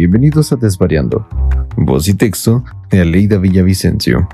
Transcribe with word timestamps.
bienvenidos 0.00 0.50
a 0.50 0.56
Desvariando. 0.56 1.28
Voz 1.76 2.08
y 2.08 2.14
texto 2.14 2.64
de 2.88 3.02
Aleida 3.02 3.36
Villavicencio. 3.36 4.26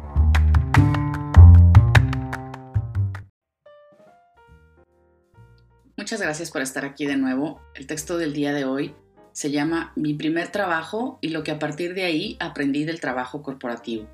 Muchas 5.97 6.21
gracias 6.21 6.53
por 6.53 6.63
estar 6.63 6.85
aquí 6.85 7.05
de 7.05 7.17
nuevo. 7.17 7.61
El 7.75 7.89
texto 7.89 8.17
del 8.17 8.33
día 8.33 8.53
de 8.53 8.65
hoy 8.65 8.95
se 9.33 9.51
llama 9.51 9.91
Mi 9.97 10.15
primer 10.15 10.53
trabajo 10.53 11.19
y 11.21 11.31
lo 11.31 11.43
que 11.43 11.51
a 11.51 11.59
partir 11.59 11.95
de 11.95 12.05
ahí 12.05 12.37
aprendí 12.39 12.85
del 12.85 13.01
trabajo 13.01 13.43
corporativo. 13.43 14.07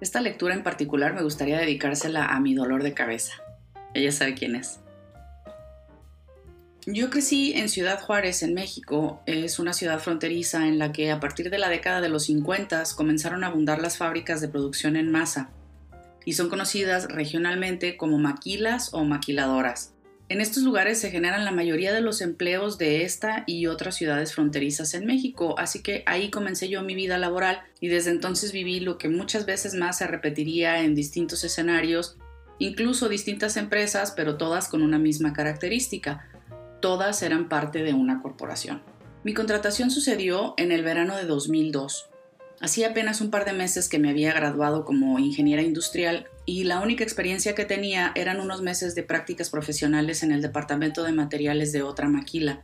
Esta 0.00 0.22
lectura 0.22 0.54
en 0.54 0.62
particular 0.62 1.12
me 1.12 1.22
gustaría 1.22 1.58
dedicársela 1.58 2.24
a 2.24 2.40
mi 2.40 2.54
dolor 2.54 2.82
de 2.82 2.94
cabeza. 2.94 3.34
Ella 3.92 4.10
sabe 4.10 4.32
quién 4.32 4.56
es. 4.56 4.80
Yo 6.92 7.08
crecí 7.08 7.52
en 7.52 7.68
Ciudad 7.68 8.00
Juárez, 8.00 8.42
en 8.42 8.52
México. 8.52 9.22
Es 9.24 9.60
una 9.60 9.72
ciudad 9.72 10.00
fronteriza 10.00 10.66
en 10.66 10.78
la 10.78 10.90
que 10.90 11.12
a 11.12 11.20
partir 11.20 11.48
de 11.48 11.58
la 11.58 11.68
década 11.68 12.00
de 12.00 12.08
los 12.08 12.24
50 12.24 12.82
comenzaron 12.96 13.44
a 13.44 13.46
abundar 13.46 13.80
las 13.80 13.96
fábricas 13.96 14.40
de 14.40 14.48
producción 14.48 14.96
en 14.96 15.12
masa 15.12 15.50
y 16.24 16.32
son 16.32 16.48
conocidas 16.48 17.04
regionalmente 17.04 17.96
como 17.96 18.18
maquilas 18.18 18.92
o 18.92 19.04
maquiladoras. 19.04 19.92
En 20.28 20.40
estos 20.40 20.64
lugares 20.64 20.98
se 20.98 21.12
generan 21.12 21.44
la 21.44 21.52
mayoría 21.52 21.92
de 21.92 22.00
los 22.00 22.20
empleos 22.20 22.76
de 22.76 23.04
esta 23.04 23.44
y 23.46 23.66
otras 23.66 23.94
ciudades 23.94 24.34
fronterizas 24.34 24.94
en 24.94 25.06
México, 25.06 25.54
así 25.58 25.82
que 25.82 26.02
ahí 26.06 26.28
comencé 26.30 26.68
yo 26.68 26.82
mi 26.82 26.96
vida 26.96 27.18
laboral 27.18 27.62
y 27.80 27.86
desde 27.86 28.10
entonces 28.10 28.50
viví 28.50 28.80
lo 28.80 28.98
que 28.98 29.08
muchas 29.08 29.46
veces 29.46 29.74
más 29.74 29.98
se 29.98 30.08
repetiría 30.08 30.82
en 30.82 30.96
distintos 30.96 31.44
escenarios, 31.44 32.16
incluso 32.58 33.08
distintas 33.08 33.56
empresas, 33.56 34.12
pero 34.16 34.36
todas 34.36 34.68
con 34.68 34.82
una 34.82 34.98
misma 34.98 35.32
característica, 35.32 36.26
todas 36.80 37.22
eran 37.22 37.48
parte 37.48 37.82
de 37.82 37.94
una 37.94 38.22
corporación. 38.22 38.82
Mi 39.22 39.34
contratación 39.34 39.90
sucedió 39.90 40.54
en 40.56 40.72
el 40.72 40.82
verano 40.82 41.16
de 41.16 41.24
2002. 41.24 42.08
Hacía 42.60 42.90
apenas 42.90 43.20
un 43.20 43.30
par 43.30 43.44
de 43.44 43.52
meses 43.52 43.88
que 43.88 43.98
me 43.98 44.10
había 44.10 44.32
graduado 44.32 44.84
como 44.84 45.18
ingeniera 45.18 45.62
industrial 45.62 46.28
y 46.44 46.64
la 46.64 46.80
única 46.80 47.04
experiencia 47.04 47.54
que 47.54 47.64
tenía 47.64 48.12
eran 48.14 48.40
unos 48.40 48.60
meses 48.60 48.94
de 48.94 49.02
prácticas 49.02 49.50
profesionales 49.50 50.22
en 50.22 50.32
el 50.32 50.42
departamento 50.42 51.02
de 51.02 51.12
materiales 51.12 51.72
de 51.72 51.82
otra 51.82 52.08
maquila. 52.08 52.60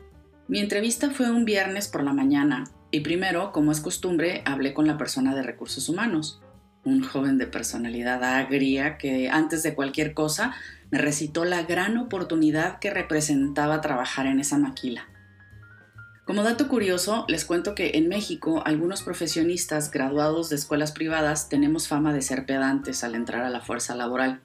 Mi 0.49 0.61
entrevista 0.61 1.11
fue 1.11 1.31
un 1.31 1.45
viernes 1.45 1.89
por 1.89 2.03
la 2.03 2.13
mañana 2.13 2.65
y 2.91 3.01
primero, 3.01 3.53
como 3.53 3.73
es 3.73 3.81
costumbre, 3.81 4.43
hablé 4.45 4.75
con 4.75 4.87
la 4.87 4.97
persona 4.97 5.35
de 5.35 5.43
recursos 5.43 5.89
humanos, 5.89 6.41
un 6.87 7.03
joven 7.03 7.37
de 7.37 7.47
personalidad 7.47 8.23
agria 8.25 8.97
que 8.97 9.29
antes 9.29 9.63
de 9.63 9.75
cualquier 9.75 10.15
cosa 10.15 10.55
me 10.91 10.99
recitó 10.99 11.45
la 11.45 11.65
gran 11.65 11.99
oportunidad 11.99 12.79
que 12.79 12.91
representaba 12.91 13.81
trabajar 13.81 14.27
en 14.27 14.41
esa 14.41 14.57
maquila. 14.57 15.09
Como 16.25 16.43
dato 16.43 16.69
curioso, 16.69 17.25
les 17.29 17.45
cuento 17.45 17.75
que 17.75 17.93
en 17.95 18.09
México 18.09 18.63
algunos 18.65 19.03
profesionistas 19.03 19.91
graduados 19.91 20.49
de 20.49 20.57
escuelas 20.57 20.93
privadas 20.93 21.49
tenemos 21.49 21.89
fama 21.89 22.13
de 22.13 22.23
ser 22.23 22.47
pedantes 22.47 23.05
al 23.05 23.15
entrar 23.15 23.43
a 23.43 23.51
la 23.51 23.61
fuerza 23.61 23.95
laboral. 23.95 24.41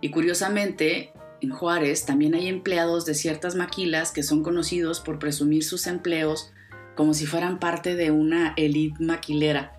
Y 0.00 0.10
curiosamente, 0.10 1.12
en 1.40 1.50
Juárez 1.50 2.06
también 2.06 2.34
hay 2.34 2.48
empleados 2.48 3.04
de 3.06 3.14
ciertas 3.14 3.54
maquilas 3.54 4.12
que 4.12 4.22
son 4.22 4.42
conocidos 4.42 5.00
por 5.00 5.18
presumir 5.18 5.64
sus 5.64 5.86
empleos 5.86 6.52
como 6.94 7.12
si 7.12 7.26
fueran 7.26 7.58
parte 7.58 7.94
de 7.94 8.10
una 8.10 8.54
elite 8.56 9.02
maquilera. 9.02 9.75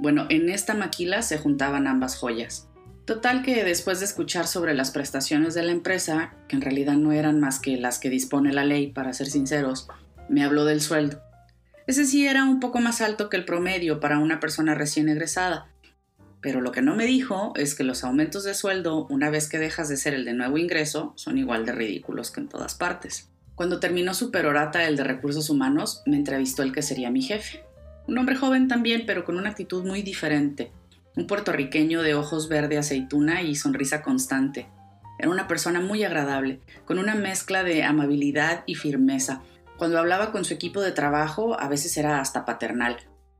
Bueno, 0.00 0.26
en 0.30 0.48
esta 0.48 0.72
maquila 0.72 1.20
se 1.20 1.36
juntaban 1.36 1.86
ambas 1.86 2.16
joyas. 2.16 2.68
Total 3.04 3.42
que 3.42 3.64
después 3.64 4.00
de 4.00 4.06
escuchar 4.06 4.46
sobre 4.46 4.72
las 4.72 4.92
prestaciones 4.92 5.52
de 5.52 5.62
la 5.62 5.72
empresa, 5.72 6.32
que 6.48 6.56
en 6.56 6.62
realidad 6.62 6.94
no 6.94 7.12
eran 7.12 7.38
más 7.38 7.60
que 7.60 7.76
las 7.76 7.98
que 7.98 8.08
dispone 8.08 8.50
la 8.50 8.64
ley, 8.64 8.92
para 8.92 9.12
ser 9.12 9.26
sinceros, 9.26 9.88
me 10.30 10.42
habló 10.42 10.64
del 10.64 10.80
sueldo. 10.80 11.20
Ese 11.86 12.06
sí 12.06 12.26
era 12.26 12.44
un 12.44 12.60
poco 12.60 12.80
más 12.80 13.02
alto 13.02 13.28
que 13.28 13.36
el 13.36 13.44
promedio 13.44 14.00
para 14.00 14.18
una 14.20 14.40
persona 14.40 14.74
recién 14.74 15.10
egresada, 15.10 15.68
pero 16.40 16.62
lo 16.62 16.72
que 16.72 16.80
no 16.80 16.96
me 16.96 17.04
dijo 17.04 17.52
es 17.56 17.74
que 17.74 17.84
los 17.84 18.02
aumentos 18.02 18.44
de 18.44 18.54
sueldo, 18.54 19.06
una 19.10 19.28
vez 19.28 19.50
que 19.50 19.58
dejas 19.58 19.90
de 19.90 19.98
ser 19.98 20.14
el 20.14 20.24
de 20.24 20.32
nuevo 20.32 20.56
ingreso, 20.56 21.12
son 21.16 21.36
igual 21.36 21.66
de 21.66 21.72
ridículos 21.72 22.30
que 22.30 22.40
en 22.40 22.48
todas 22.48 22.74
partes. 22.74 23.28
Cuando 23.54 23.80
terminó 23.80 24.14
su 24.14 24.30
perorata, 24.30 24.86
el 24.86 24.96
de 24.96 25.04
recursos 25.04 25.50
humanos, 25.50 26.02
me 26.06 26.16
entrevistó 26.16 26.62
el 26.62 26.72
que 26.72 26.80
sería 26.80 27.10
mi 27.10 27.20
jefe. 27.20 27.62
Un 28.10 28.18
hombre 28.18 28.34
joven 28.34 28.66
también, 28.66 29.04
pero 29.06 29.24
con 29.24 29.36
una 29.36 29.50
actitud 29.50 29.86
muy 29.86 30.02
diferente, 30.02 30.72
un 31.14 31.28
puertorriqueño 31.28 32.02
de 32.02 32.16
ojos 32.16 32.48
verde 32.48 32.76
aceituna 32.76 33.42
y 33.42 33.54
sonrisa 33.54 34.02
constante. 34.02 34.66
Era 35.20 35.30
una 35.30 35.46
persona 35.46 35.78
muy 35.78 36.02
agradable, 36.02 36.58
con 36.86 36.98
una 36.98 37.14
mezcla 37.14 37.62
de 37.62 37.84
amabilidad 37.84 38.64
y 38.66 38.74
firmeza. 38.74 39.42
Cuando 39.76 39.96
hablaba 39.96 40.32
con 40.32 40.44
su 40.44 40.52
equipo 40.52 40.80
de 40.80 40.90
trabajo 40.90 41.56
a 41.60 41.68
veces 41.68 41.96
era 41.96 42.20
hasta 42.20 42.44
paternal, 42.44 42.96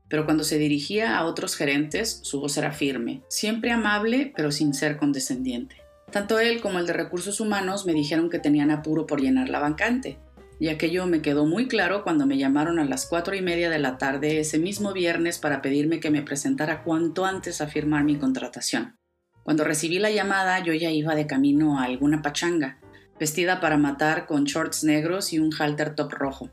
pero 0.07 0.23
cuando 0.23 0.45
se 0.45 0.57
dirigía 0.57 1.17
a 1.17 1.25
otros 1.25 1.57
gerentes 1.57 2.21
su 2.23 2.39
voz 2.39 2.55
era 2.55 2.71
firme, 2.71 3.23
siempre 3.27 3.71
amable 3.71 4.31
pero 4.37 4.53
sin 4.53 4.73
ser 4.73 4.95
condescendiente. 4.95 5.75
Tanto 6.13 6.39
él 6.39 6.61
como 6.61 6.79
el 6.79 6.87
de 6.87 6.93
recursos 6.93 7.41
humanos 7.41 7.85
me 7.85 7.91
dijeron 7.91 8.29
que 8.29 8.39
tenían 8.39 8.71
apuro 8.71 9.05
por 9.05 9.19
llenar 9.19 9.49
la 9.49 9.59
vacante, 9.59 10.17
y 10.61 10.69
aquello 10.69 11.07
me 11.07 11.23
quedó 11.23 11.47
muy 11.47 11.67
claro 11.67 12.03
cuando 12.03 12.27
me 12.27 12.37
llamaron 12.37 12.77
a 12.77 12.85
las 12.85 13.07
cuatro 13.07 13.33
y 13.33 13.41
media 13.41 13.71
de 13.71 13.79
la 13.79 13.97
tarde 13.97 14.39
ese 14.39 14.59
mismo 14.59 14.93
viernes 14.93 15.39
para 15.39 15.59
pedirme 15.59 15.99
que 15.99 16.11
me 16.11 16.21
presentara 16.21 16.83
cuanto 16.83 17.25
antes 17.25 17.61
a 17.61 17.67
firmar 17.67 18.03
mi 18.03 18.17
contratación. 18.17 18.95
Cuando 19.41 19.63
recibí 19.63 19.97
la 19.97 20.11
llamada 20.11 20.59
yo 20.59 20.75
ya 20.75 20.91
iba 20.91 21.15
de 21.15 21.25
camino 21.25 21.79
a 21.79 21.85
alguna 21.85 22.21
pachanga, 22.21 22.77
vestida 23.19 23.59
para 23.59 23.77
matar 23.77 24.27
con 24.27 24.43
shorts 24.43 24.83
negros 24.83 25.33
y 25.33 25.39
un 25.39 25.51
halter 25.51 25.95
top 25.95 26.13
rojo. 26.13 26.51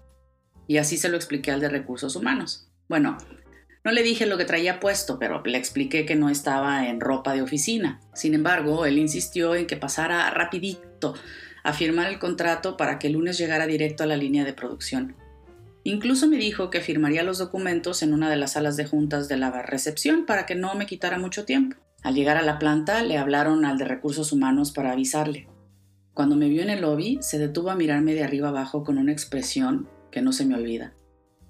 Y 0.66 0.78
así 0.78 0.96
se 0.96 1.10
lo 1.10 1.16
expliqué 1.18 1.50
al 1.50 1.60
de 1.60 1.68
recursos 1.68 2.16
humanos. 2.16 2.70
Bueno, 2.88 3.18
no 3.84 3.92
le 3.92 4.02
dije 4.02 4.24
lo 4.24 4.38
que 4.38 4.46
traía 4.46 4.80
puesto, 4.80 5.18
pero 5.18 5.42
le 5.44 5.58
expliqué 5.58 6.06
que 6.06 6.16
no 6.16 6.30
estaba 6.30 6.88
en 6.88 7.00
ropa 7.00 7.34
de 7.34 7.42
oficina. 7.42 8.00
Sin 8.14 8.32
embargo, 8.32 8.86
él 8.86 8.96
insistió 8.96 9.54
en 9.54 9.66
que 9.66 9.76
pasara 9.76 10.30
rapidito 10.30 11.12
a 11.62 11.72
firmar 11.72 12.08
el 12.08 12.18
contrato 12.18 12.76
para 12.76 12.98
que 12.98 13.08
el 13.08 13.14
lunes 13.14 13.38
llegara 13.38 13.66
directo 13.66 14.02
a 14.02 14.06
la 14.06 14.16
línea 14.16 14.44
de 14.44 14.52
producción. 14.52 15.16
Incluso 15.84 16.26
me 16.26 16.36
dijo 16.36 16.70
que 16.70 16.80
firmaría 16.80 17.22
los 17.22 17.38
documentos 17.38 18.02
en 18.02 18.12
una 18.12 18.28
de 18.28 18.36
las 18.36 18.52
salas 18.52 18.76
de 18.76 18.86
juntas 18.86 19.28
de 19.28 19.36
la 19.36 19.50
recepción 19.62 20.26
para 20.26 20.44
que 20.44 20.54
no 20.54 20.74
me 20.74 20.86
quitara 20.86 21.18
mucho 21.18 21.44
tiempo. 21.44 21.76
Al 22.02 22.14
llegar 22.14 22.36
a 22.36 22.42
la 22.42 22.58
planta 22.58 23.02
le 23.02 23.18
hablaron 23.18 23.64
al 23.64 23.78
de 23.78 23.84
recursos 23.84 24.32
humanos 24.32 24.70
para 24.72 24.92
avisarle. 24.92 25.48
Cuando 26.14 26.36
me 26.36 26.48
vio 26.48 26.62
en 26.62 26.70
el 26.70 26.82
lobby, 26.82 27.18
se 27.22 27.38
detuvo 27.38 27.70
a 27.70 27.76
mirarme 27.76 28.14
de 28.14 28.24
arriba 28.24 28.48
abajo 28.48 28.84
con 28.84 28.98
una 28.98 29.12
expresión 29.12 29.88
que 30.10 30.20
no 30.20 30.32
se 30.32 30.44
me 30.44 30.54
olvida. 30.54 30.94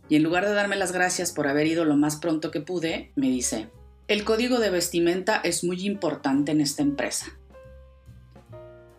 Y 0.08 0.16
en 0.16 0.22
lugar 0.22 0.46
de 0.46 0.52
darme 0.52 0.76
las 0.76 0.92
gracias 0.92 1.32
por 1.32 1.48
haber 1.48 1.66
ido 1.66 1.84
lo 1.84 1.96
más 1.96 2.16
pronto 2.16 2.50
que 2.50 2.60
pude, 2.60 3.12
me 3.14 3.30
dice, 3.30 3.70
el 4.08 4.25
código 4.25 4.58
de 4.58 4.70
vestimenta 4.70 5.40
es 5.42 5.64
muy 5.64 5.86
importante 5.86 6.52
en 6.52 6.60
esta 6.60 6.82
empresa. 6.82 7.38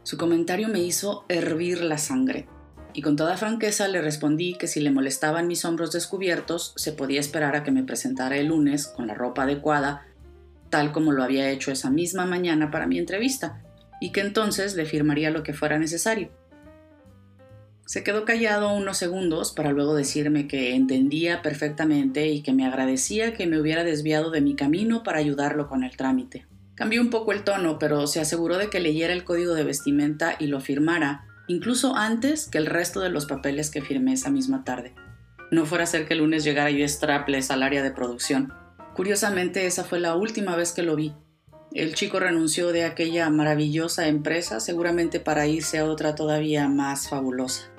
Su 0.09 0.17
comentario 0.17 0.69
me 0.69 0.81
hizo 0.81 1.23
hervir 1.29 1.83
la 1.83 1.99
sangre, 1.99 2.47
y 2.95 3.03
con 3.03 3.15
toda 3.15 3.37
franqueza 3.37 3.87
le 3.87 4.01
respondí 4.01 4.55
que 4.55 4.65
si 4.65 4.79
le 4.79 4.89
molestaban 4.89 5.45
mis 5.45 5.65
hombros 5.65 5.91
descubiertos, 5.91 6.73
se 6.77 6.93
podía 6.93 7.19
esperar 7.19 7.55
a 7.55 7.61
que 7.61 7.69
me 7.69 7.83
presentara 7.83 8.35
el 8.37 8.47
lunes 8.47 8.87
con 8.87 9.05
la 9.05 9.13
ropa 9.13 9.43
adecuada, 9.43 10.07
tal 10.71 10.91
como 10.91 11.11
lo 11.11 11.21
había 11.23 11.51
hecho 11.51 11.71
esa 11.71 11.91
misma 11.91 12.25
mañana 12.25 12.71
para 12.71 12.87
mi 12.87 12.97
entrevista, 12.97 13.61
y 14.01 14.11
que 14.11 14.21
entonces 14.21 14.73
le 14.73 14.87
firmaría 14.87 15.29
lo 15.29 15.43
que 15.43 15.53
fuera 15.53 15.77
necesario. 15.77 16.31
Se 17.85 18.03
quedó 18.03 18.25
callado 18.25 18.73
unos 18.73 18.97
segundos 18.97 19.51
para 19.51 19.73
luego 19.73 19.93
decirme 19.93 20.47
que 20.47 20.73
entendía 20.73 21.43
perfectamente 21.43 22.29
y 22.29 22.41
que 22.41 22.51
me 22.51 22.65
agradecía 22.65 23.35
que 23.35 23.45
me 23.45 23.61
hubiera 23.61 23.83
desviado 23.83 24.31
de 24.31 24.41
mi 24.41 24.55
camino 24.55 25.03
para 25.03 25.19
ayudarlo 25.19 25.67
con 25.67 25.83
el 25.83 25.95
trámite. 25.95 26.47
Cambió 26.79 27.01
un 27.01 27.09
poco 27.09 27.33
el 27.33 27.43
tono, 27.43 27.77
pero 27.77 28.07
se 28.07 28.21
aseguró 28.21 28.57
de 28.57 28.69
que 28.69 28.79
leyera 28.79 29.11
el 29.11 29.25
código 29.25 29.53
de 29.53 29.65
vestimenta 29.65 30.37
y 30.39 30.47
lo 30.47 30.61
firmara, 30.61 31.25
incluso 31.49 31.97
antes 31.97 32.47
que 32.47 32.57
el 32.57 32.67
resto 32.67 33.01
de 33.01 33.09
los 33.09 33.25
papeles 33.25 33.69
que 33.69 33.81
firmé 33.81 34.13
esa 34.13 34.29
misma 34.29 34.63
tarde. 34.63 34.95
No 35.51 35.65
fuera 35.65 35.83
a 35.83 35.87
ser 35.87 36.07
que 36.07 36.13
el 36.13 36.21
lunes 36.21 36.45
llegara 36.45 36.71
yo 36.71 36.87
strapless 36.87 37.51
al 37.51 37.63
área 37.63 37.83
de 37.83 37.91
producción. 37.91 38.53
Curiosamente, 38.95 39.65
esa 39.65 39.83
fue 39.83 39.99
la 39.99 40.15
última 40.15 40.55
vez 40.55 40.71
que 40.71 40.83
lo 40.83 40.95
vi. 40.95 41.13
El 41.73 41.95
chico 41.95 42.17
renunció 42.17 42.71
de 42.71 42.85
aquella 42.85 43.29
maravillosa 43.29 44.07
empresa 44.07 44.61
seguramente 44.61 45.19
para 45.19 45.47
irse 45.47 45.79
a 45.79 45.85
otra 45.85 46.15
todavía 46.15 46.69
más 46.69 47.09
fabulosa. 47.09 47.73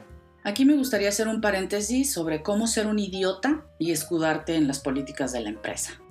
Aquí 0.44 0.66
me 0.66 0.76
gustaría 0.76 1.08
hacer 1.08 1.26
un 1.26 1.40
paréntesis 1.40 2.12
sobre 2.12 2.42
cómo 2.42 2.66
ser 2.66 2.86
un 2.86 2.98
idiota 2.98 3.64
y 3.78 3.92
escudarte 3.92 4.56
en 4.56 4.68
las 4.68 4.80
políticas 4.80 5.32
de 5.32 5.40
la 5.40 5.48
empresa. 5.48 6.02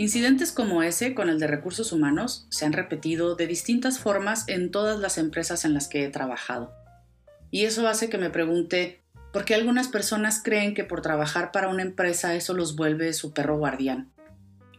Incidentes 0.00 0.50
como 0.50 0.82
ese 0.82 1.12
con 1.14 1.28
el 1.28 1.38
de 1.38 1.46
recursos 1.46 1.92
humanos 1.92 2.46
se 2.48 2.64
han 2.64 2.72
repetido 2.72 3.36
de 3.36 3.46
distintas 3.46 3.98
formas 3.98 4.48
en 4.48 4.70
todas 4.70 4.98
las 4.98 5.18
empresas 5.18 5.66
en 5.66 5.74
las 5.74 5.88
que 5.88 6.06
he 6.06 6.08
trabajado. 6.08 6.72
Y 7.50 7.66
eso 7.66 7.86
hace 7.86 8.08
que 8.08 8.16
me 8.16 8.30
pregunte 8.30 9.02
por 9.30 9.44
qué 9.44 9.54
algunas 9.54 9.88
personas 9.88 10.40
creen 10.42 10.72
que 10.72 10.84
por 10.84 11.02
trabajar 11.02 11.52
para 11.52 11.68
una 11.68 11.82
empresa 11.82 12.34
eso 12.34 12.54
los 12.54 12.76
vuelve 12.76 13.12
su 13.12 13.34
perro 13.34 13.58
guardián. 13.58 14.10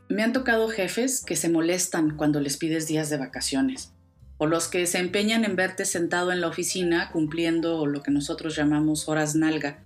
Me 0.09 0.23
han 0.23 0.33
tocado 0.33 0.69
jefes 0.69 1.23
que 1.23 1.35
se 1.35 1.49
molestan 1.49 2.17
cuando 2.17 2.41
les 2.41 2.57
pides 2.57 2.87
días 2.87 3.11
de 3.11 3.17
vacaciones, 3.17 3.93
o 4.39 4.47
los 4.47 4.69
que 4.69 4.87
se 4.87 4.97
empeñan 4.97 5.45
en 5.45 5.55
verte 5.55 5.85
sentado 5.85 6.31
en 6.31 6.41
la 6.41 6.47
oficina 6.47 7.11
cumpliendo 7.11 7.85
lo 7.85 8.01
que 8.01 8.09
nosotros 8.09 8.55
llamamos 8.55 9.07
horas 9.07 9.35
nalga, 9.35 9.83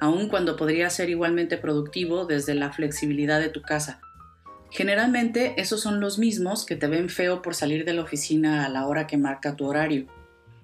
aun 0.00 0.30
cuando 0.30 0.56
podría 0.56 0.88
ser 0.88 1.10
igualmente 1.10 1.58
productivo 1.58 2.24
desde 2.24 2.54
la 2.54 2.72
flexibilidad 2.72 3.38
de 3.38 3.50
tu 3.50 3.60
casa. 3.60 4.00
Generalmente 4.70 5.54
esos 5.60 5.80
son 5.80 6.00
los 6.00 6.18
mismos 6.18 6.66
que 6.66 6.76
te 6.76 6.86
ven 6.86 7.08
feo 7.08 7.42
por 7.42 7.54
salir 7.54 7.84
de 7.84 7.94
la 7.94 8.02
oficina 8.02 8.66
a 8.66 8.68
la 8.68 8.86
hora 8.86 9.06
que 9.06 9.16
marca 9.16 9.56
tu 9.56 9.66
horario, 9.66 10.06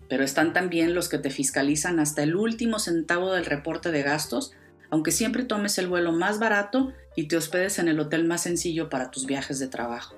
pero 0.08 0.24
están 0.24 0.52
también 0.52 0.94
los 0.94 1.08
que 1.08 1.18
te 1.18 1.30
fiscalizan 1.30 1.98
hasta 1.98 2.22
el 2.22 2.36
último 2.36 2.78
centavo 2.78 3.32
del 3.32 3.46
reporte 3.46 3.90
de 3.90 4.02
gastos, 4.02 4.52
aunque 4.90 5.10
siempre 5.10 5.44
tomes 5.44 5.78
el 5.78 5.88
vuelo 5.88 6.12
más 6.12 6.38
barato 6.38 6.92
y 7.16 7.28
te 7.28 7.36
hospedes 7.36 7.78
en 7.78 7.88
el 7.88 7.98
hotel 7.98 8.24
más 8.24 8.42
sencillo 8.42 8.90
para 8.90 9.10
tus 9.10 9.26
viajes 9.26 9.58
de 9.58 9.68
trabajo. 9.68 10.14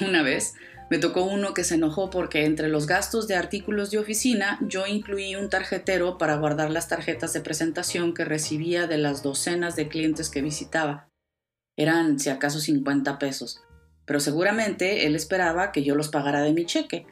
Una 0.00 0.22
vez 0.22 0.54
me 0.88 0.98
tocó 0.98 1.24
uno 1.24 1.52
que 1.52 1.64
se 1.64 1.74
enojó 1.74 2.10
porque 2.10 2.44
entre 2.44 2.68
los 2.68 2.86
gastos 2.86 3.26
de 3.26 3.34
artículos 3.34 3.90
de 3.90 3.98
oficina 3.98 4.58
yo 4.62 4.86
incluí 4.86 5.34
un 5.34 5.50
tarjetero 5.50 6.16
para 6.16 6.36
guardar 6.36 6.70
las 6.70 6.88
tarjetas 6.88 7.32
de 7.32 7.40
presentación 7.40 8.14
que 8.14 8.24
recibía 8.24 8.86
de 8.86 8.98
las 8.98 9.24
docenas 9.24 9.74
de 9.74 9.88
clientes 9.88 10.30
que 10.30 10.42
visitaba. 10.42 11.08
Eran, 11.76 12.18
si 12.18 12.30
acaso, 12.30 12.58
50 12.60 13.18
pesos, 13.18 13.62
pero 14.06 14.20
seguramente 14.20 15.06
él 15.06 15.14
esperaba 15.14 15.72
que 15.72 15.82
yo 15.82 15.94
los 15.94 16.08
pagara 16.08 16.40
de 16.42 16.52
mi 16.52 16.64
cheque, 16.64 17.06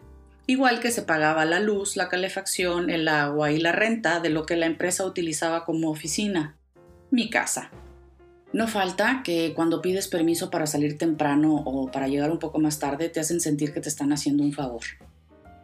igual 0.46 0.80
que 0.80 0.90
se 0.90 1.02
pagaba 1.02 1.44
la 1.44 1.60
luz, 1.60 1.96
la 1.96 2.08
calefacción, 2.08 2.88
el 2.88 3.08
agua 3.08 3.52
y 3.52 3.58
la 3.58 3.72
renta 3.72 4.20
de 4.20 4.30
lo 4.30 4.46
que 4.46 4.56
la 4.56 4.66
empresa 4.66 5.04
utilizaba 5.04 5.64
como 5.64 5.90
oficina, 5.90 6.56
mi 7.10 7.30
casa. 7.30 7.70
No 8.52 8.68
falta 8.68 9.22
que 9.24 9.52
cuando 9.52 9.82
pides 9.82 10.06
permiso 10.06 10.48
para 10.48 10.66
salir 10.66 10.96
temprano 10.96 11.56
o 11.56 11.90
para 11.90 12.06
llegar 12.06 12.30
un 12.30 12.38
poco 12.38 12.60
más 12.60 12.78
tarde 12.78 13.08
te 13.08 13.18
hacen 13.18 13.40
sentir 13.40 13.72
que 13.72 13.80
te 13.80 13.88
están 13.88 14.12
haciendo 14.12 14.44
un 14.44 14.52
favor. 14.52 14.82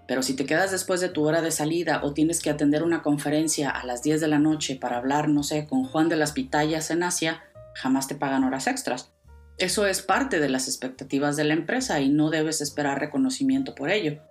Pero 0.09 0.25
si 0.25 0.35
te 0.35 0.45
quedas 0.45 0.73
después 0.73 1.01
de 1.01 1.09
tu 1.09 1.25
hora 1.25 1.41
de 1.41 1.53
salida 1.53 2.01
o 2.03 2.13
tienes 2.13 2.43
que 2.43 2.51
atender 2.51 2.83
una 2.83 3.01
conferencia 3.01 3.71
a 3.71 3.87
las 3.87 4.03
10 4.03 4.21
de 4.21 4.27
la 4.27 4.41
noche 4.41 4.75
para 4.75 4.97
hablar, 4.97 5.29
no 5.29 5.45
sé, 5.45 5.69
con 5.69 5.85
Juan 5.85 6.09
de 6.09 6.17
las 6.17 6.33
Pitayas 6.33 6.91
en 6.91 7.05
Asia, 7.05 7.45
jamás 7.75 8.09
te 8.09 8.15
pagan 8.15 8.45
horas 8.45 8.67
extras. 8.67 9.13
Eso 9.59 9.87
es 9.87 10.01
parte 10.01 10.41
de 10.41 10.49
las 10.49 10.69
expectativas 10.69 11.37
de 11.37 11.45
la 11.45 11.55
empresa 11.55 12.01
y 12.01 12.09
no 12.09 12.31
debes 12.31 12.61
esperar 12.61 12.99
reconocimiento 12.99 13.75
por 13.75 13.91
ello. 13.91 14.23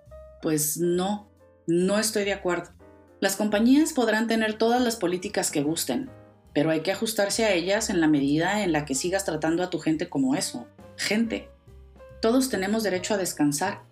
Pues 0.42 0.78
no, 0.78 1.30
no 1.66 1.98
estoy 1.98 2.24
de 2.24 2.32
acuerdo. 2.32 2.70
Las 3.20 3.36
compañías 3.36 3.92
podrán 3.92 4.26
tener 4.26 4.54
todas 4.54 4.80
las 4.80 4.96
políticas 4.96 5.50
que 5.50 5.62
gusten, 5.62 6.10
pero 6.52 6.70
hay 6.70 6.80
que 6.80 6.90
ajustarse 6.90 7.44
a 7.44 7.52
ellas 7.52 7.90
en 7.90 8.00
la 8.00 8.08
medida 8.08 8.62
en 8.62 8.72
la 8.72 8.84
que 8.84 8.94
sigas 8.94 9.24
tratando 9.24 9.62
a 9.62 9.70
tu 9.70 9.78
gente 9.78 10.08
como 10.08 10.34
eso, 10.34 10.66
gente. 10.96 11.48
Todos 12.20 12.48
tenemos 12.48 12.82
derecho 12.82 13.14
a 13.14 13.18
descansar, 13.18 13.82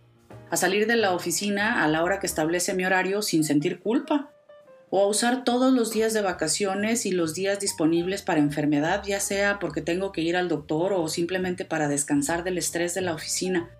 a 0.50 0.56
salir 0.56 0.86
de 0.86 0.96
la 0.96 1.12
oficina 1.12 1.84
a 1.84 1.88
la 1.88 2.02
hora 2.02 2.20
que 2.20 2.26
establece 2.26 2.74
mi 2.74 2.84
horario 2.84 3.22
sin 3.22 3.44
sentir 3.44 3.80
culpa, 3.80 4.32
o 4.90 5.02
a 5.02 5.06
usar 5.06 5.44
todos 5.44 5.72
los 5.72 5.92
días 5.92 6.12
de 6.14 6.22
vacaciones 6.22 7.06
y 7.06 7.10
los 7.10 7.34
días 7.34 7.60
disponibles 7.60 8.22
para 8.22 8.40
enfermedad, 8.40 9.02
ya 9.06 9.20
sea 9.20 9.58
porque 9.58 9.82
tengo 9.82 10.12
que 10.12 10.22
ir 10.22 10.36
al 10.36 10.48
doctor 10.48 10.92
o 10.92 11.08
simplemente 11.08 11.64
para 11.64 11.88
descansar 11.88 12.44
del 12.44 12.58
estrés 12.58 12.94
de 12.94 13.02
la 13.02 13.14
oficina. 13.14 13.70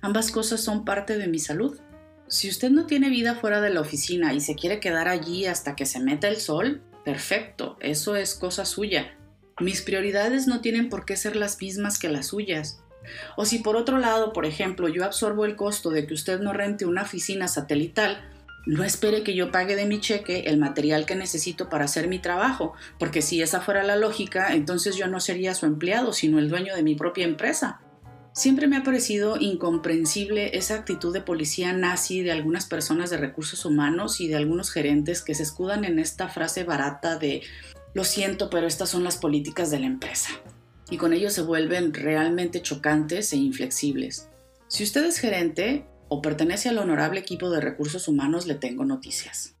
Ambas 0.00 0.30
cosas 0.30 0.60
son 0.60 0.84
parte 0.84 1.18
de 1.18 1.26
mi 1.26 1.38
salud. 1.38 1.80
Si 2.28 2.48
usted 2.48 2.70
no 2.70 2.86
tiene 2.86 3.10
vida 3.10 3.34
fuera 3.34 3.60
de 3.60 3.70
la 3.70 3.80
oficina 3.80 4.32
y 4.34 4.40
se 4.40 4.54
quiere 4.54 4.80
quedar 4.80 5.08
allí 5.08 5.46
hasta 5.46 5.76
que 5.76 5.86
se 5.86 6.00
meta 6.00 6.28
el 6.28 6.36
sol, 6.36 6.82
Perfecto, 7.04 7.76
eso 7.80 8.14
es 8.14 8.34
cosa 8.34 8.64
suya. 8.64 9.16
Mis 9.60 9.82
prioridades 9.82 10.46
no 10.46 10.60
tienen 10.60 10.88
por 10.88 11.04
qué 11.04 11.16
ser 11.16 11.34
las 11.34 11.60
mismas 11.60 11.98
que 11.98 12.08
las 12.08 12.28
suyas. 12.28 12.80
O 13.36 13.44
si 13.44 13.58
por 13.58 13.76
otro 13.76 13.98
lado, 13.98 14.32
por 14.32 14.46
ejemplo, 14.46 14.88
yo 14.88 15.04
absorbo 15.04 15.44
el 15.44 15.56
costo 15.56 15.90
de 15.90 16.06
que 16.06 16.14
usted 16.14 16.40
no 16.40 16.52
rente 16.52 16.86
una 16.86 17.02
oficina 17.02 17.48
satelital, 17.48 18.24
no 18.64 18.84
espere 18.84 19.22
que 19.22 19.34
yo 19.34 19.50
pague 19.50 19.74
de 19.74 19.86
mi 19.86 20.00
cheque 20.00 20.44
el 20.46 20.58
material 20.58 21.04
que 21.04 21.16
necesito 21.16 21.68
para 21.68 21.84
hacer 21.84 22.08
mi 22.08 22.18
trabajo, 22.20 22.74
porque 22.98 23.22
si 23.22 23.42
esa 23.42 23.60
fuera 23.60 23.82
la 23.82 23.96
lógica, 23.96 24.54
entonces 24.54 24.96
yo 24.96 25.08
no 25.08 25.20
sería 25.20 25.54
su 25.54 25.66
empleado, 25.66 26.12
sino 26.12 26.38
el 26.38 26.48
dueño 26.48 26.74
de 26.74 26.82
mi 26.82 26.94
propia 26.94 27.24
empresa. 27.24 27.80
Siempre 28.34 28.66
me 28.66 28.76
ha 28.76 28.82
parecido 28.82 29.36
incomprensible 29.38 30.56
esa 30.56 30.76
actitud 30.76 31.12
de 31.12 31.20
policía 31.20 31.72
nazi 31.72 32.22
de 32.22 32.32
algunas 32.32 32.64
personas 32.64 33.10
de 33.10 33.18
recursos 33.18 33.66
humanos 33.66 34.20
y 34.20 34.28
de 34.28 34.36
algunos 34.36 34.70
gerentes 34.70 35.22
que 35.22 35.34
se 35.34 35.42
escudan 35.42 35.84
en 35.84 35.98
esta 35.98 36.28
frase 36.28 36.64
barata 36.64 37.18
de 37.18 37.42
lo 37.94 38.04
siento, 38.04 38.48
pero 38.48 38.66
estas 38.66 38.88
son 38.88 39.04
las 39.04 39.18
políticas 39.18 39.70
de 39.70 39.80
la 39.80 39.86
empresa. 39.86 40.30
Y 40.88 40.96
con 40.96 41.12
ello 41.12 41.28
se 41.28 41.42
vuelven 41.42 41.92
realmente 41.92 42.62
chocantes 42.62 43.32
e 43.34 43.36
inflexibles. 43.36 44.28
Si 44.66 44.82
usted 44.82 45.04
es 45.04 45.18
gerente 45.18 45.84
o 46.14 46.20
pertenece 46.20 46.68
al 46.68 46.76
honorable 46.76 47.20
equipo 47.20 47.48
de 47.48 47.62
recursos 47.62 48.06
humanos, 48.06 48.46
le 48.46 48.54
tengo 48.54 48.84
noticias. 48.84 49.56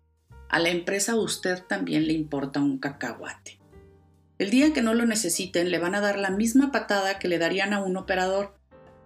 A 0.50 0.58
la 0.58 0.68
empresa 0.68 1.16
usted 1.16 1.62
también 1.66 2.06
le 2.06 2.12
importa 2.12 2.60
un 2.60 2.76
cacahuate. 2.76 3.58
El 4.36 4.50
día 4.50 4.74
que 4.74 4.82
no 4.82 4.92
lo 4.92 5.06
necesiten, 5.06 5.70
le 5.70 5.78
van 5.78 5.94
a 5.94 6.02
dar 6.02 6.18
la 6.18 6.28
misma 6.28 6.70
patada 6.70 7.18
que 7.18 7.26
le 7.26 7.38
darían 7.38 7.72
a 7.72 7.82
un 7.82 7.96
operador 7.96 8.54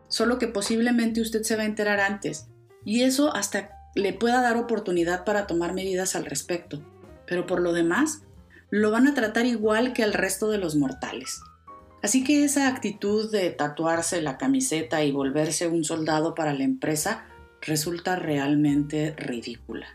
solo 0.08 0.38
que 0.38 0.48
posiblemente 0.48 1.20
usted 1.20 1.44
se 1.44 1.54
va 1.54 1.62
a 1.62 1.66
enterar 1.66 2.00
antes, 2.00 2.48
y 2.84 3.02
eso 3.02 3.32
hasta 3.32 3.70
le 3.94 4.12
pueda 4.12 4.42
dar 4.42 4.56
oportunidad 4.56 5.24
para 5.24 5.46
tomar 5.46 5.72
medidas 5.72 6.16
al 6.16 6.24
respecto. 6.24 6.82
Pero 7.28 7.46
por 7.46 7.60
lo 7.60 7.72
demás, 7.72 8.22
lo 8.70 8.90
van 8.90 9.06
a 9.06 9.14
tratar 9.14 9.46
igual 9.46 9.92
que 9.92 10.02
al 10.02 10.14
resto 10.14 10.50
de 10.50 10.58
los 10.58 10.74
mortales. 10.74 11.40
Así 12.02 12.24
que 12.24 12.42
esa 12.42 12.66
actitud 12.66 13.30
de 13.30 13.50
tatuarse 13.50 14.20
la 14.20 14.36
camiseta 14.36 15.04
y 15.04 15.12
volverse 15.12 15.68
un 15.68 15.84
soldado 15.84 16.34
para 16.34 16.52
la 16.52 16.64
empresa 16.64 17.25
resulta 17.66 18.16
realmente 18.16 19.14
ridícula. 19.16 19.88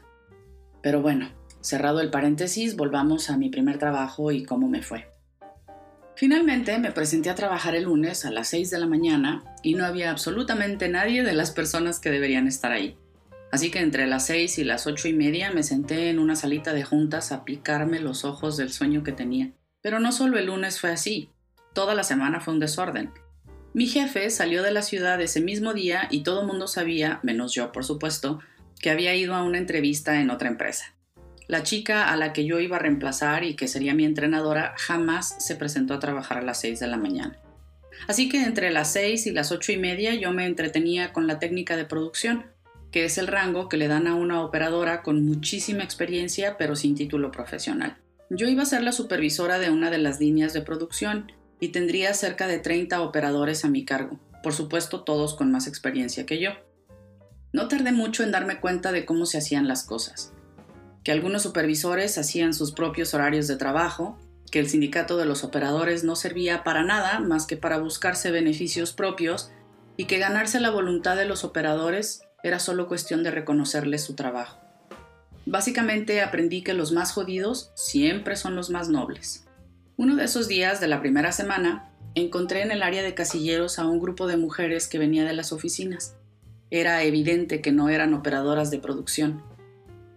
Pero 0.81 1.01
bueno, 1.01 1.29
cerrado 1.62 2.01
el 2.01 2.09
paréntesis, 2.09 2.75
volvamos 2.75 3.29
a 3.29 3.38
mi 3.38 3.50
primer 3.50 3.77
trabajo 3.77 4.31
y 4.31 4.44
cómo 4.44 4.68
me 4.68 4.81
fue. 4.81 5.09
Finalmente 6.15 6.77
me 6.77 6.91
presenté 6.91 7.29
a 7.29 7.35
trabajar 7.35 7.73
el 7.75 7.85
lunes 7.85 8.25
a 8.25 8.31
las 8.31 8.50
6 8.50 8.69
de 8.69 8.79
la 8.79 8.88
mañana 8.88 9.44
y 9.63 9.73
no 9.73 9.85
había 9.85 10.12
absolutamente 10.12 10.89
nadie 10.89 11.23
de 11.23 11.33
las 11.33 11.51
personas 11.51 12.00
que 12.00 12.12
deberían 12.12 12.47
estar 12.47 12.71
ahí. 12.71 12.97
Así 13.51 13.71
que 13.71 13.79
entre 13.79 14.07
las 14.07 14.27
6 14.27 14.59
y 14.59 14.63
las 14.63 14.88
ocho 14.88 15.07
y 15.07 15.13
media 15.13 15.51
me 15.51 15.63
senté 15.63 16.09
en 16.09 16.19
una 16.19 16.35
salita 16.35 16.73
de 16.73 16.83
juntas 16.83 17.31
a 17.31 17.44
picarme 17.44 18.00
los 18.00 18.23
ojos 18.23 18.56
del 18.56 18.71
sueño 18.71 19.03
que 19.03 19.12
tenía. 19.12 19.51
Pero 19.81 20.00
no 20.00 20.12
solo 20.12 20.38
el 20.38 20.45
lunes 20.45 20.79
fue 20.79 20.91
así, 20.91 21.31
toda 21.73 21.95
la 21.95 22.03
semana 22.03 22.39
fue 22.39 22.53
un 22.53 22.59
desorden. 22.59 23.12
Mi 23.73 23.88
jefe 23.88 24.29
salió 24.29 24.63
de 24.63 24.71
la 24.71 24.81
ciudad 24.81 25.21
ese 25.21 25.39
mismo 25.39 25.73
día 25.73 26.07
y 26.12 26.23
todo 26.23 26.44
mundo 26.44 26.68
sabía, 26.68 27.21
menos 27.23 27.53
yo 27.53 27.71
por 27.71 27.85
supuesto, 27.85 28.39
que 28.81 28.89
había 28.89 29.15
ido 29.15 29.33
a 29.33 29.44
una 29.44 29.59
entrevista 29.59 30.19
en 30.19 30.29
otra 30.29 30.50
empresa. 30.50 30.94
La 31.47 31.63
chica 31.63 32.09
a 32.09 32.18
la 32.18 32.33
que 32.33 32.45
yo 32.45 32.59
iba 32.59 32.78
a 32.78 32.80
reemplazar 32.80 33.45
y 33.45 33.56
que 33.56 33.69
sería 33.69 33.94
mi 33.94 34.04
entrenadora 34.04 34.73
jamás 34.78 35.35
se 35.40 35.56
presentó 35.56 35.94
a 35.94 35.99
trabajar 35.99 36.40
a 36.40 36.42
las 36.42 36.59
6 36.59 36.81
de 36.81 36.87
la 36.87 36.97
mañana. 36.97 37.37
Así 38.07 38.28
que 38.28 38.44
entre 38.44 38.71
las 38.71 38.92
6 38.92 39.28
y 39.28 39.31
las 39.31 39.51
ocho 39.51 39.71
y 39.71 39.78
media 39.78 40.16
yo 40.16 40.31
me 40.31 40.45
entretenía 40.45 41.13
con 41.13 41.28
la 41.28 41.40
técnica 41.40 41.78
de 41.78 41.85
producción, 41.85 42.45
que 42.92 43.06
es 43.06 43.18
el 43.18 43.28
rango 43.28 43.69
que 43.69 43.78
le 43.78 43.87
dan 43.87 44.07
a 44.07 44.16
una 44.16 44.42
operadora 44.42 45.01
con 45.01 45.25
muchísima 45.25 45.83
experiencia 45.83 46.57
pero 46.57 46.75
sin 46.75 46.95
título 46.95 47.31
profesional. 47.31 47.95
Yo 48.30 48.47
iba 48.47 48.63
a 48.63 48.66
ser 48.66 48.81
la 48.81 48.92
supervisora 48.92 49.59
de 49.59 49.69
una 49.69 49.90
de 49.90 49.97
las 49.97 50.19
líneas 50.19 50.54
de 50.54 50.61
producción 50.61 51.31
y 51.61 51.69
tendría 51.69 52.13
cerca 52.13 52.47
de 52.47 52.59
30 52.59 53.01
operadores 53.01 53.63
a 53.63 53.69
mi 53.69 53.85
cargo, 53.85 54.19
por 54.44 54.51
supuesto 54.51 55.03
todos 55.03 55.33
con 55.35 55.49
más 55.49 55.68
experiencia 55.68 56.25
que 56.25 56.41
yo. 56.41 56.51
No 57.53 57.69
tardé 57.69 57.94
mucho 57.94 58.23
en 58.23 58.31
darme 58.31 58.59
cuenta 58.59 58.91
de 58.91 59.06
cómo 59.06 59.25
se 59.25 59.37
hacían 59.37 59.69
las 59.69 59.83
cosas 59.83 60.33
que 61.03 61.11
algunos 61.11 61.44
supervisores 61.44 62.18
hacían 62.18 62.53
sus 62.53 62.71
propios 62.71 63.13
horarios 63.13 63.47
de 63.47 63.57
trabajo, 63.57 64.19
que 64.51 64.59
el 64.59 64.69
sindicato 64.69 65.18
de 65.18 65.25
los 65.25 65.44
operadores 65.44 66.03
no 66.03 66.15
servía 66.15 66.63
para 66.63 66.83
nada 66.83 67.19
más 67.19 67.47
que 67.47 67.57
para 67.57 67.80
buscarse 67.80 68.31
beneficios 68.31 68.94
propios 68.94 69.51
y 69.97 70.06
que 70.06 70.19
ganarse 70.19 70.59
la 70.59 70.69
voluntad 70.69 71.15
de 71.15 71.25
los 71.25 71.44
operadores 71.44 72.23
era 72.44 72.59
solo 72.59 72.87
cuestión 72.87 73.23
de 73.23 73.31
reconocerles 73.31 74.03
su 74.03 74.15
trabajo. 74.15 74.59
Básicamente 75.45 76.21
aprendí 76.21 76.63
que 76.63 76.73
los 76.73 76.91
más 76.91 77.11
jodidos 77.13 77.71
siempre 77.75 78.35
son 78.35 78.56
los 78.56 78.69
más 78.69 78.89
nobles. 78.89 79.47
Uno 80.01 80.15
de 80.15 80.23
esos 80.23 80.47
días 80.47 80.81
de 80.81 80.87
la 80.87 80.99
primera 80.99 81.31
semana 81.31 81.91
encontré 82.15 82.63
en 82.63 82.71
el 82.71 82.81
área 82.81 83.03
de 83.03 83.13
casilleros 83.13 83.77
a 83.77 83.85
un 83.85 83.99
grupo 83.99 84.25
de 84.25 84.35
mujeres 84.35 84.87
que 84.87 84.97
venía 84.97 85.25
de 85.25 85.33
las 85.33 85.51
oficinas. 85.51 86.15
Era 86.71 87.03
evidente 87.03 87.61
que 87.61 87.71
no 87.71 87.87
eran 87.87 88.15
operadoras 88.15 88.71
de 88.71 88.79
producción 88.79 89.43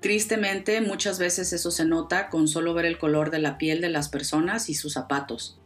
Tristemente, 0.01 0.81
muchas 0.81 1.19
veces 1.19 1.53
eso 1.53 1.71
se 1.71 1.85
nota 1.85 2.31
con 2.31 2.49
solo 2.49 2.73
ver 2.73 2.87
el 2.87 2.97
color 2.97 3.31
de 3.31 3.41
la 3.41 3.59
piel 3.59 3.83
de 3.83 3.91
las 3.91 4.09
personas 4.09 4.71
y 4.71 4.75
sus 4.75 4.95
zapatos. 4.95 5.61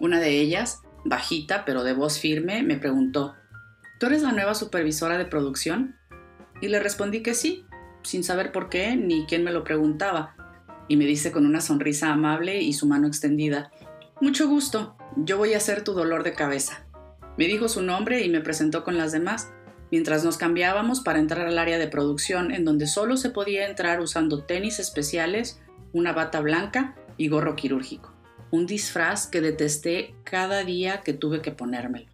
Una 0.00 0.18
de 0.18 0.40
ellas, 0.40 0.80
bajita 1.04 1.64
pero 1.64 1.84
de 1.84 1.92
voz 1.92 2.18
firme, 2.18 2.64
me 2.64 2.76
preguntó, 2.76 3.36
¿Tú 4.00 4.06
eres 4.06 4.22
la 4.22 4.32
nueva 4.32 4.56
supervisora 4.56 5.16
de 5.16 5.26
producción? 5.26 5.94
Y 6.60 6.66
le 6.66 6.80
respondí 6.80 7.22
que 7.22 7.34
sí, 7.34 7.64
sin 8.02 8.24
saber 8.24 8.50
por 8.50 8.68
qué 8.68 8.96
ni 8.96 9.26
quién 9.26 9.44
me 9.44 9.52
lo 9.52 9.62
preguntaba, 9.62 10.34
y 10.88 10.96
me 10.96 11.04
dice 11.04 11.30
con 11.30 11.46
una 11.46 11.60
sonrisa 11.60 12.10
amable 12.10 12.60
y 12.60 12.72
su 12.72 12.86
mano 12.86 13.06
extendida, 13.06 13.70
Mucho 14.20 14.48
gusto, 14.48 14.96
yo 15.14 15.38
voy 15.38 15.54
a 15.54 15.60
ser 15.60 15.84
tu 15.84 15.92
dolor 15.92 16.24
de 16.24 16.32
cabeza. 16.32 16.84
Me 17.36 17.46
dijo 17.46 17.68
su 17.68 17.82
nombre 17.82 18.24
y 18.24 18.28
me 18.28 18.40
presentó 18.40 18.82
con 18.82 18.98
las 18.98 19.12
demás, 19.12 19.52
mientras 19.92 20.24
nos 20.24 20.38
cambiábamos 20.38 21.02
para 21.02 21.20
entrar 21.20 21.46
al 21.46 21.56
área 21.56 21.78
de 21.78 21.86
producción 21.86 22.50
en 22.50 22.64
donde 22.64 22.88
solo 22.88 23.16
se 23.16 23.30
podía 23.30 23.68
entrar 23.68 24.00
usando 24.00 24.42
tenis 24.42 24.80
especiales, 24.80 25.60
una 25.92 26.12
bata 26.12 26.40
blanca 26.40 26.96
y 27.16 27.28
gorro 27.28 27.54
quirúrgico, 27.54 28.12
un 28.50 28.66
disfraz 28.66 29.28
que 29.28 29.40
detesté 29.40 30.16
cada 30.24 30.64
día 30.64 31.02
que 31.02 31.12
tuve 31.12 31.40
que 31.40 31.52
ponérmelo. 31.52 32.10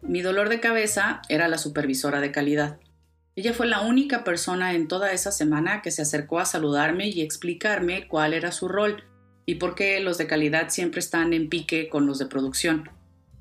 Mi 0.00 0.22
dolor 0.22 0.48
de 0.48 0.60
cabeza 0.60 1.20
era 1.28 1.46
la 1.46 1.58
supervisora 1.58 2.20
de 2.20 2.32
calidad. 2.32 2.78
Ella 3.34 3.54
fue 3.54 3.66
la 3.66 3.80
única 3.80 4.24
persona 4.24 4.74
en 4.74 4.88
toda 4.88 5.12
esa 5.12 5.32
semana 5.32 5.80
que 5.80 5.90
se 5.90 6.02
acercó 6.02 6.38
a 6.38 6.44
saludarme 6.44 7.08
y 7.08 7.22
explicarme 7.22 8.06
cuál 8.06 8.34
era 8.34 8.52
su 8.52 8.68
rol 8.68 9.04
y 9.46 9.54
por 9.54 9.74
qué 9.74 10.00
los 10.00 10.18
de 10.18 10.26
calidad 10.26 10.68
siempre 10.68 11.00
están 11.00 11.32
en 11.32 11.48
pique 11.48 11.88
con 11.88 12.06
los 12.06 12.18
de 12.18 12.26
producción. 12.26 12.90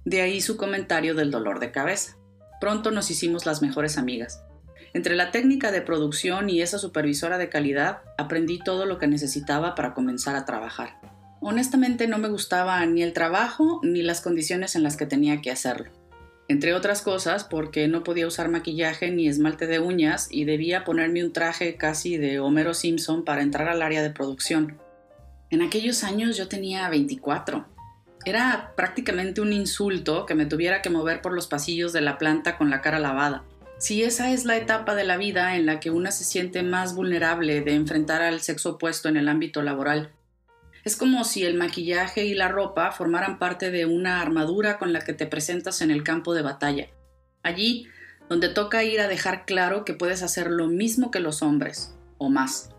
De 0.05 0.21
ahí 0.21 0.39
su 0.39 0.55
comentario 0.55 1.13
del 1.13 1.29
dolor 1.29 1.59
de 1.59 1.71
cabeza. 1.71 2.15
Pronto 2.61 2.91
nos 2.91 3.11
hicimos 3.11 3.45
las 3.45 3.61
mejores 3.61 3.97
amigas. 3.97 4.41
Entre 4.93 5.15
la 5.15 5.31
técnica 5.31 5.71
de 5.71 5.81
producción 5.81 6.49
y 6.49 6.61
esa 6.61 6.77
supervisora 6.77 7.37
de 7.37 7.49
calidad, 7.49 7.99
aprendí 8.17 8.59
todo 8.59 8.85
lo 8.85 8.97
que 8.97 9.07
necesitaba 9.07 9.75
para 9.75 9.93
comenzar 9.93 10.35
a 10.37 10.45
trabajar. 10.45 10.99
Honestamente 11.41 12.07
no 12.07 12.17
me 12.17 12.29
gustaba 12.29 12.85
ni 12.85 13.03
el 13.03 13.11
trabajo 13.11 13.81
ni 13.83 14.03
las 14.03 14.21
condiciones 14.21 14.75
en 14.75 14.83
las 14.83 14.95
que 14.95 15.05
tenía 15.05 15.41
que 15.41 15.51
hacerlo. 15.51 15.91
Entre 16.51 16.73
otras 16.73 17.01
cosas 17.01 17.45
porque 17.45 17.87
no 17.87 18.03
podía 18.03 18.27
usar 18.27 18.49
maquillaje 18.49 19.09
ni 19.09 19.29
esmalte 19.29 19.67
de 19.67 19.79
uñas 19.79 20.27
y 20.29 20.43
debía 20.43 20.83
ponerme 20.83 21.23
un 21.23 21.31
traje 21.31 21.77
casi 21.77 22.17
de 22.17 22.41
Homero 22.41 22.73
Simpson 22.73 23.23
para 23.23 23.41
entrar 23.41 23.69
al 23.69 23.81
área 23.81 24.03
de 24.03 24.09
producción. 24.09 24.77
En 25.49 25.61
aquellos 25.61 26.03
años 26.03 26.35
yo 26.35 26.49
tenía 26.49 26.89
24 26.89 27.65
era 28.25 28.73
prácticamente 28.75 29.41
un 29.41 29.51
insulto 29.51 30.25
que 30.25 30.35
me 30.35 30.45
tuviera 30.45 30.81
que 30.81 30.89
mover 30.89 31.21
por 31.21 31.33
los 31.33 31.47
pasillos 31.47 31.91
de 31.91 32.01
la 32.01 32.17
planta 32.17 32.57
con 32.57 32.69
la 32.69 32.81
cara 32.81 32.99
lavada. 32.99 33.43
Si 33.79 34.03
esa 34.03 34.31
es 34.31 34.45
la 34.45 34.57
etapa 34.57 34.93
de 34.93 35.03
la 35.03 35.17
vida 35.17 35.55
en 35.55 35.65
la 35.65 35.79
que 35.79 35.89
una 35.89 36.11
se 36.11 36.23
siente 36.23 36.61
más 36.61 36.93
vulnerable 36.93 37.61
de 37.61 37.73
enfrentar 37.73 38.21
al 38.21 38.41
sexo 38.41 38.71
opuesto 38.71 39.09
en 39.09 39.17
el 39.17 39.27
ámbito 39.27 39.63
laboral, 39.63 40.11
es 40.83 40.95
como 40.95 41.23
si 41.23 41.43
el 41.45 41.55
maquillaje 41.55 42.25
y 42.25 42.33
la 42.33 42.47
ropa 42.47 42.91
formaran 42.91 43.39
parte 43.39 43.71
de 43.71 43.85
una 43.85 44.21
armadura 44.21 44.77
con 44.79 44.93
la 44.93 45.01
que 45.01 45.13
te 45.13 45.27
presentas 45.27 45.81
en 45.81 45.91
el 45.91 46.03
campo 46.03 46.33
de 46.33 46.41
batalla. 46.41 46.87
Allí, 47.43 47.87
donde 48.29 48.49
toca 48.49 48.83
ir 48.83 49.01
a 49.01 49.07
dejar 49.07 49.45
claro 49.45 49.85
que 49.85 49.93
puedes 49.93 50.23
hacer 50.23 50.49
lo 50.49 50.67
mismo 50.67 51.11
que 51.11 51.19
los 51.19 51.41
hombres, 51.41 51.95
o 52.17 52.29
más. 52.29 52.69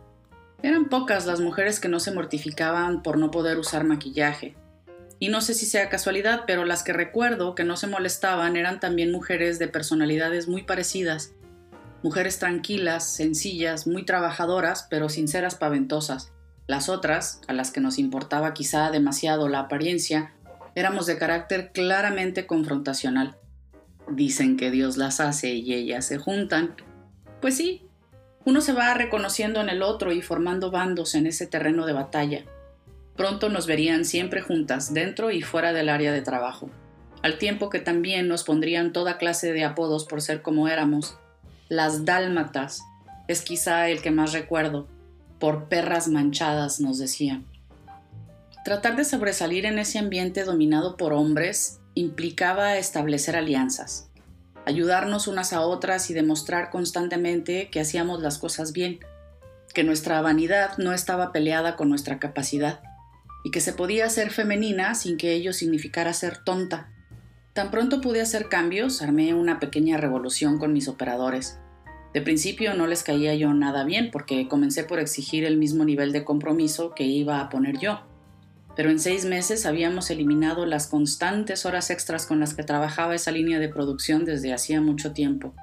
Eran 0.63 0.89
pocas 0.89 1.27
las 1.27 1.41
mujeres 1.41 1.81
que 1.81 1.89
no 1.89 2.01
se 2.01 2.13
mortificaban 2.13 3.03
por 3.03 3.19
no 3.19 3.31
poder 3.31 3.59
usar 3.59 3.85
maquillaje, 3.85 4.57
y 5.23 5.29
no 5.29 5.41
sé 5.41 5.55
si 5.55 5.67
sea 5.67 5.89
casualidad, 5.89 6.43
pero 6.49 6.65
las 6.65 6.83
que 6.83 6.93
recuerdo 6.93 7.55
que 7.55 7.63
no 7.63 7.77
se 7.77 7.87
molestaban 7.87 8.57
eran 8.57 8.81
también 8.81 9.13
mujeres 9.13 9.61
de 9.61 9.69
personalidades 9.69 10.49
muy 10.49 10.65
parecidas. 10.65 11.31
Mujeres 12.03 12.41
tranquilas, 12.41 13.15
sencillas, 13.15 13.87
muy 13.87 14.05
trabajadoras, 14.05 14.89
pero 14.91 15.09
sinceras 15.09 15.55
paventosas. 15.55 16.33
Las 16.73 16.89
otras, 16.89 17.43
a 17.49 17.53
las 17.53 17.71
que 17.71 17.83
nos 17.83 17.99
importaba 17.99 18.55
quizá 18.55 18.91
demasiado 18.91 19.47
la 19.47 19.59
apariencia, 19.59 20.33
éramos 20.75 21.05
de 21.05 21.19
carácter 21.19 21.71
claramente 21.71 22.47
confrontacional. 22.47 23.37
Dicen 24.09 24.57
que 24.57 24.71
Dios 24.71 24.97
las 24.97 25.21
hace 25.21 25.53
y 25.53 25.75
ellas 25.75 26.07
se 26.07 26.17
juntan. 26.17 26.75
Pues 27.43 27.59
sí, 27.59 27.83
uno 28.47 28.63
se 28.63 28.73
va 28.73 28.95
reconociendo 28.95 29.61
en 29.61 29.69
el 29.69 29.83
otro 29.83 30.13
y 30.13 30.23
formando 30.23 30.71
bandos 30.71 31.15
en 31.15 31.27
ese 31.27 31.47
terreno 31.47 31.85
de 31.85 31.93
batalla. 31.93 32.45
Pronto 33.17 33.51
nos 33.51 33.67
verían 33.67 34.07
siempre 34.07 34.41
juntas, 34.41 34.95
dentro 34.95 35.31
y 35.31 35.43
fuera 35.43 35.75
del 35.75 35.91
área 35.91 36.11
de 36.11 36.23
trabajo, 36.23 36.71
al 37.21 37.37
tiempo 37.37 37.69
que 37.69 37.81
también 37.81 38.29
nos 38.29 38.45
pondrían 38.45 38.95
toda 38.95 39.19
clase 39.19 39.53
de 39.53 39.63
apodos 39.63 40.07
por 40.07 40.23
ser 40.23 40.41
como 40.41 40.69
éramos. 40.69 41.19
Las 41.69 42.07
dálmatas 42.07 42.81
es 43.29 43.43
quizá 43.43 43.91
el 43.91 44.01
que 44.01 44.11
más 44.11 44.33
recuerdo, 44.33 44.89
por 45.43 45.65
perras 45.65 46.07
manchadas 46.07 46.79
nos 46.79 46.99
decían. 46.99 47.45
Tratar 48.65 48.95
de 48.95 49.05
sobresalir 49.05 49.67
en 49.67 49.81
ese 49.81 49.99
ambiente 49.99 50.45
dominado 50.45 50.97
por 50.97 51.13
hombres 51.13 51.81
implicaba 51.95 52.77
establecer 52.77 53.35
alianzas, 53.35 54.09
ayudarnos 54.67 55.27
unas 55.27 55.53
a 55.53 55.63
otras 55.63 56.11
y 56.11 56.15
demostrar 56.15 56.71
constantemente 56.71 57.71
que 57.71 57.81
hacíamos 57.81 58.23
las 58.23 58.39
cosas 58.39 58.73
bien, 58.73 59.01
que 59.75 59.83
nuestra 59.83 60.21
vanidad 60.21 60.79
no 60.79 60.93
estaba 60.93 61.33
peleada 61.33 61.75
con 61.75 61.89
nuestra 61.89 62.21
capacidad 62.21 62.81
y 63.43 63.51
que 63.51 63.61
se 63.61 63.73
podía 63.73 64.09
ser 64.11 64.31
femenina 64.31 64.95
sin 64.95 65.17
que 65.17 65.33
ello 65.33 65.53
significara 65.53 66.13
ser 66.13 66.39
tonta. 66.45 66.93
Tan 67.53 67.73
pronto 67.73 68.01
pude 68.01 68.21
hacer 68.21 68.49
cambios, 68.49 69.03
armé 69.03 69.35
una 69.35 69.59
pequeña 69.59 69.97
revolución 69.97 70.61
con 70.61 70.73
mis 70.73 70.87
operadores. 70.87 71.59
De 72.13 72.21
principio 72.21 72.75
no 72.75 72.87
les 72.87 73.03
caía 73.03 73.35
yo 73.35 73.53
nada 73.55 73.85
bien 73.85 74.11
porque 74.11 74.49
comencé 74.49 74.85
por 74.85 74.99
exigir 74.99 75.45
el 75.45 75.57
mismo 75.57 75.85
nivel 75.85 76.13
de 76.13 76.25
compromiso 76.25 76.95
que 76.95 77.05
iba 77.05 77.41
a 77.41 77.49
poner 77.49 77.79
yo. 77.79 78.03
Pero 78.77 78.91
en 78.91 78.99
seis 78.99 79.25
meses 79.25 79.67
habíamos 79.67 80.11
eliminado 80.11 80.67
las 80.67 80.87
constantes 80.87 81.67
horas 81.67 81.91
extras 81.91 82.27
con 82.27 82.41
las 82.41 82.55
que 82.55 82.63
trabajaba 82.63 83.15
esa 83.15 83.31
línea 83.31 83.59
de 83.59 83.69
producción 83.69 84.25
desde 84.25 84.53
hacía 84.53 84.81
mucho 84.81 85.13
tiempo. 85.13 85.55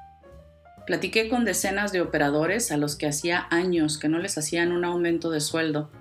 Platiqué 0.85 1.29
con 1.29 1.45
decenas 1.45 1.91
de 1.91 2.01
operadores 2.01 2.71
a 2.71 2.77
los 2.77 2.95
que 2.95 3.07
hacía 3.07 3.47
años 3.51 3.97
que 3.97 4.09
no 4.09 4.19
les 4.19 4.37
hacían 4.37 4.71
un 4.71 4.85
aumento 4.85 5.29
de 5.29 5.41
sueldo 5.41 5.91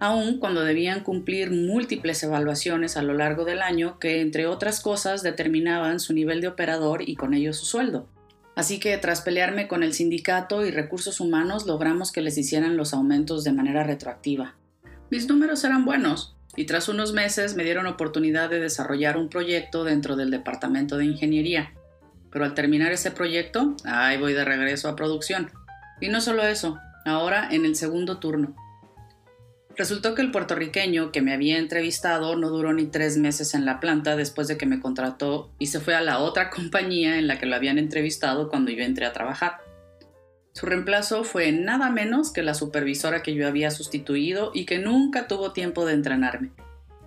aun 0.00 0.38
cuando 0.38 0.62
debían 0.62 1.02
cumplir 1.02 1.50
múltiples 1.50 2.22
evaluaciones 2.22 2.96
a 2.96 3.02
lo 3.02 3.14
largo 3.14 3.44
del 3.44 3.62
año 3.62 3.98
que, 3.98 4.20
entre 4.20 4.46
otras 4.46 4.80
cosas, 4.80 5.22
determinaban 5.22 6.00
su 6.00 6.12
nivel 6.12 6.40
de 6.40 6.48
operador 6.48 7.02
y 7.08 7.16
con 7.16 7.34
ello 7.34 7.52
su 7.52 7.64
sueldo. 7.66 8.08
Así 8.58 8.80
que 8.80 8.98
tras 8.98 9.20
pelearme 9.20 9.68
con 9.68 9.84
el 9.84 9.94
sindicato 9.94 10.66
y 10.66 10.72
recursos 10.72 11.20
humanos 11.20 11.64
logramos 11.64 12.10
que 12.10 12.22
les 12.22 12.36
hicieran 12.36 12.76
los 12.76 12.92
aumentos 12.92 13.44
de 13.44 13.52
manera 13.52 13.84
retroactiva. 13.84 14.56
Mis 15.12 15.28
números 15.28 15.62
eran 15.62 15.84
buenos 15.84 16.36
y 16.56 16.64
tras 16.64 16.88
unos 16.88 17.12
meses 17.12 17.54
me 17.54 17.62
dieron 17.62 17.86
oportunidad 17.86 18.50
de 18.50 18.58
desarrollar 18.58 19.16
un 19.16 19.28
proyecto 19.28 19.84
dentro 19.84 20.16
del 20.16 20.32
departamento 20.32 20.96
de 20.96 21.04
ingeniería. 21.04 21.72
Pero 22.32 22.44
al 22.44 22.54
terminar 22.54 22.90
ese 22.90 23.12
proyecto, 23.12 23.76
ahí 23.84 24.18
voy 24.18 24.32
de 24.32 24.44
regreso 24.44 24.88
a 24.88 24.96
producción. 24.96 25.52
Y 26.00 26.08
no 26.08 26.20
solo 26.20 26.44
eso, 26.44 26.80
ahora 27.04 27.48
en 27.52 27.64
el 27.64 27.76
segundo 27.76 28.18
turno. 28.18 28.56
Resultó 29.78 30.16
que 30.16 30.22
el 30.22 30.32
puertorriqueño 30.32 31.12
que 31.12 31.22
me 31.22 31.32
había 31.32 31.56
entrevistado 31.56 32.34
no 32.34 32.50
duró 32.50 32.72
ni 32.72 32.86
tres 32.86 33.16
meses 33.16 33.54
en 33.54 33.64
la 33.64 33.78
planta 33.78 34.16
después 34.16 34.48
de 34.48 34.58
que 34.58 34.66
me 34.66 34.80
contrató 34.80 35.52
y 35.60 35.68
se 35.68 35.78
fue 35.78 35.94
a 35.94 36.00
la 36.00 36.18
otra 36.18 36.50
compañía 36.54 37.16
en 37.16 37.28
la 37.28 37.38
que 37.38 37.46
lo 37.46 37.54
habían 37.54 37.78
entrevistado 37.78 38.48
cuando 38.48 38.72
yo 38.72 38.82
entré 38.82 39.06
a 39.06 39.12
trabajar. 39.12 39.58
Su 40.52 40.66
reemplazo 40.66 41.22
fue 41.22 41.52
nada 41.52 41.90
menos 41.90 42.32
que 42.32 42.42
la 42.42 42.54
supervisora 42.54 43.22
que 43.22 43.34
yo 43.34 43.46
había 43.46 43.70
sustituido 43.70 44.50
y 44.52 44.64
que 44.64 44.80
nunca 44.80 45.28
tuvo 45.28 45.52
tiempo 45.52 45.86
de 45.86 45.94
entrenarme. 45.94 46.50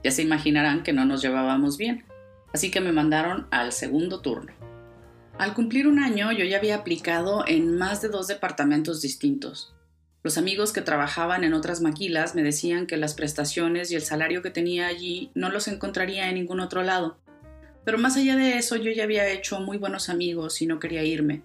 Ya 0.01 0.12
se 0.12 0.22
imaginarán 0.22 0.84
que 0.84 0.94
no 0.94 1.04
nos 1.04 1.22
llevábamos 1.22 1.78
bien, 1.78 2.06
así 2.54 2.72
que 2.72 2.80
me 2.80 2.94
mandaron 2.94 3.48
al 3.51 3.74
segundo 3.74 4.22
turno. 4.22 4.54
Al 5.38 5.54
cumplir 5.54 5.88
un 5.88 6.00
año 6.00 6.32
yo 6.32 6.46
ya 6.46 6.60
había 6.60 6.75
aplicado 6.75 7.44
en 7.46 7.78
más 7.78 8.01
de 8.01 8.08
dos 8.08 8.28
departamentos 8.28 9.01
distintos, 9.01 9.74
los 10.24 10.38
amigos 10.38 10.72
que 10.72 10.82
trabajaban 10.82 11.44
en 11.44 11.54
otras 11.54 11.82
maquilas 11.82 12.36
me 12.36 12.44
decían 12.44 12.86
que 12.86 12.98
las 12.98 13.16
prestaciones 13.16 13.92
y 13.92 13.96
el 13.96 14.04
salario 14.04 14.44
que 14.44 14.51
tenía 14.51 14.88
allí 14.88 15.32
no 15.34 15.50
los 15.50 15.68
encontraría 15.68 16.30
en 16.30 16.36
ningún 16.36 16.60
otro 16.60 16.84
lado. 16.84 17.18
Pero 17.84 17.98
más 17.98 18.18
allá 18.18 18.36
de 18.36 18.58
eso 18.58 18.75
yo 18.75 18.92
ya 18.92 19.04
había 19.04 19.28
hecho 19.28 19.60
muy 19.60 19.78
buenos 19.78 20.10
amigos 20.10 20.62
y 20.62 20.68
no 20.68 20.80
quería 20.80 21.04
irme. 21.04 21.42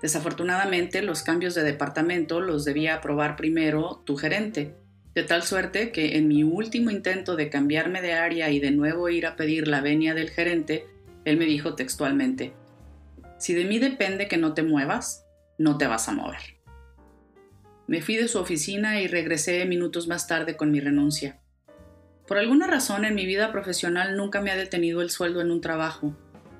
Desafortunadamente 0.00 1.02
los 1.02 1.22
cambios 1.22 1.54
de 1.54 1.62
departamento 1.62 2.40
los 2.40 2.64
debía 2.64 2.94
aprobar 2.94 3.36
primero 3.36 4.02
tu 4.06 4.16
gerente, 4.16 4.74
de 5.14 5.22
tal 5.22 5.42
suerte 5.42 5.92
que 5.92 6.16
en 6.16 6.26
mi 6.26 6.42
último 6.42 6.90
intento 6.90 7.36
de 7.36 7.50
cambiarme 7.50 8.00
de 8.00 8.14
área 8.14 8.48
y 8.50 8.60
de 8.60 8.70
nuevo 8.70 9.10
ir 9.10 9.26
a 9.26 9.36
pedir 9.36 9.68
la 9.68 9.82
venia 9.82 10.14
del 10.14 10.30
gerente, 10.30 10.86
él 11.26 11.36
me 11.36 11.44
dijo 11.44 11.74
textualmente, 11.74 12.54
si 13.38 13.52
de 13.52 13.64
mí 13.64 13.78
depende 13.78 14.28
que 14.28 14.38
no 14.38 14.54
te 14.54 14.62
muevas, 14.62 15.26
no 15.58 15.76
te 15.76 15.86
vas 15.86 16.08
a 16.08 16.12
mover. 16.12 16.59
Me 17.90 18.00
fui 18.00 18.14
de 18.14 18.28
su 18.28 18.38
oficina 18.38 19.00
y 19.00 19.08
regresé 19.08 19.64
minutos 19.64 20.06
más 20.06 20.28
tarde 20.28 20.56
con 20.56 20.70
mi 20.70 20.78
renuncia. 20.78 21.40
Por 22.28 22.38
alguna 22.38 22.68
razón 22.68 23.04
en 23.04 23.16
mi 23.16 23.26
vida 23.26 23.50
profesional 23.50 24.16
nunca 24.16 24.40
me 24.40 24.52
ha 24.52 24.56
detenido 24.56 25.02
el 25.02 25.10
sueldo 25.10 25.40
en 25.40 25.50
un 25.50 25.60
trabajo. 25.60 26.14